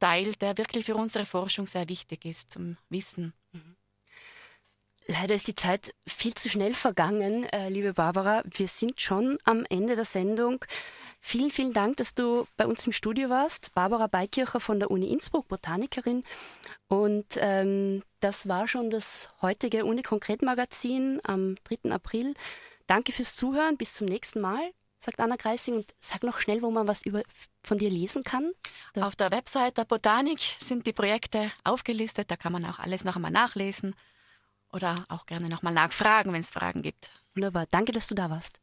Teil, 0.03 0.35
der 0.35 0.59
wirklich 0.59 0.85
für 0.85 0.97
unsere 0.97 1.25
Forschung 1.25 1.67
sehr 1.67 1.89
wichtig 1.89 2.25
ist 2.25 2.51
zum 2.51 2.77
Wissen. 2.89 3.35
Mhm. 3.53 3.77
Leider 5.07 5.35
ist 5.35 5.47
die 5.47 5.55
Zeit 5.55 5.95
viel 6.09 6.35
zu 6.35 6.49
schnell 6.49 6.75
vergangen, 6.75 7.45
äh, 7.45 7.69
liebe 7.69 7.95
Barbara. 7.95 8.43
Wir 8.45 8.67
sind 8.67 9.01
schon 9.01 9.39
am 9.45 9.65
Ende 9.69 9.95
der 9.95 10.05
Sendung. 10.05 10.65
Vielen, 11.21 11.51
vielen 11.51 11.73
Dank, 11.73 11.99
dass 11.99 12.17
du 12.17 12.49
bei 12.57 12.67
uns 12.67 12.85
im 12.85 12.93
Studio 12.93 13.29
warst. 13.29 13.73
Barbara 13.75 14.09
Beikircher 14.09 14.59
von 14.59 14.81
der 14.81 14.91
Uni 14.91 15.13
Innsbruck, 15.13 15.47
Botanikerin. 15.47 16.25
Und 16.89 17.27
ähm, 17.37 18.03
das 18.19 18.49
war 18.49 18.67
schon 18.67 18.91
das 18.91 19.29
heutige 19.41 19.85
Uni-Konkret-Magazin 19.85 21.21
am 21.23 21.57
3. 21.65 21.93
April. 21.93 22.35
Danke 22.89 23.13
fürs 23.13 23.37
Zuhören. 23.37 23.77
Bis 23.77 23.95
zum 23.95 24.09
nächsten 24.09 24.41
Mal 24.41 24.73
sagt 24.99 25.21
Anna 25.21 25.37
Kreising. 25.37 25.77
Und 25.77 25.95
sag 26.01 26.25
noch 26.25 26.41
schnell, 26.41 26.63
wo 26.63 26.71
man 26.73 26.89
was 26.89 27.07
über, 27.07 27.23
von 27.63 27.79
dir 27.79 27.91
lesen 27.91 28.25
kann. 28.25 28.53
Auf 28.95 29.17
der 29.17 29.31
Website 29.31 29.79
der 29.79 29.85
Botanik 29.85 30.41
sind 30.61 30.87
die 30.87 30.93
Projekte 30.93 31.51
aufgelistet. 31.65 32.31
Da 32.31 32.37
kann 32.37 32.53
man 32.53 32.65
auch 32.65 32.79
alles 32.79 33.05
noch 33.05 33.17
einmal 33.17 33.31
nachlesen 33.31 33.95
oder 34.73 34.95
auch 35.09 35.27
gerne 35.27 35.49
noch 35.49 35.63
mal 35.63 35.71
nachfragen, 35.71 36.33
wenn 36.33 36.41
es 36.41 36.51
Fragen 36.51 36.83
gibt. 36.83 37.11
Wunderbar. 37.35 37.67
Danke, 37.71 37.93
dass 37.93 38.09
du 38.09 38.15
da 38.15 38.31
warst. 38.31 38.62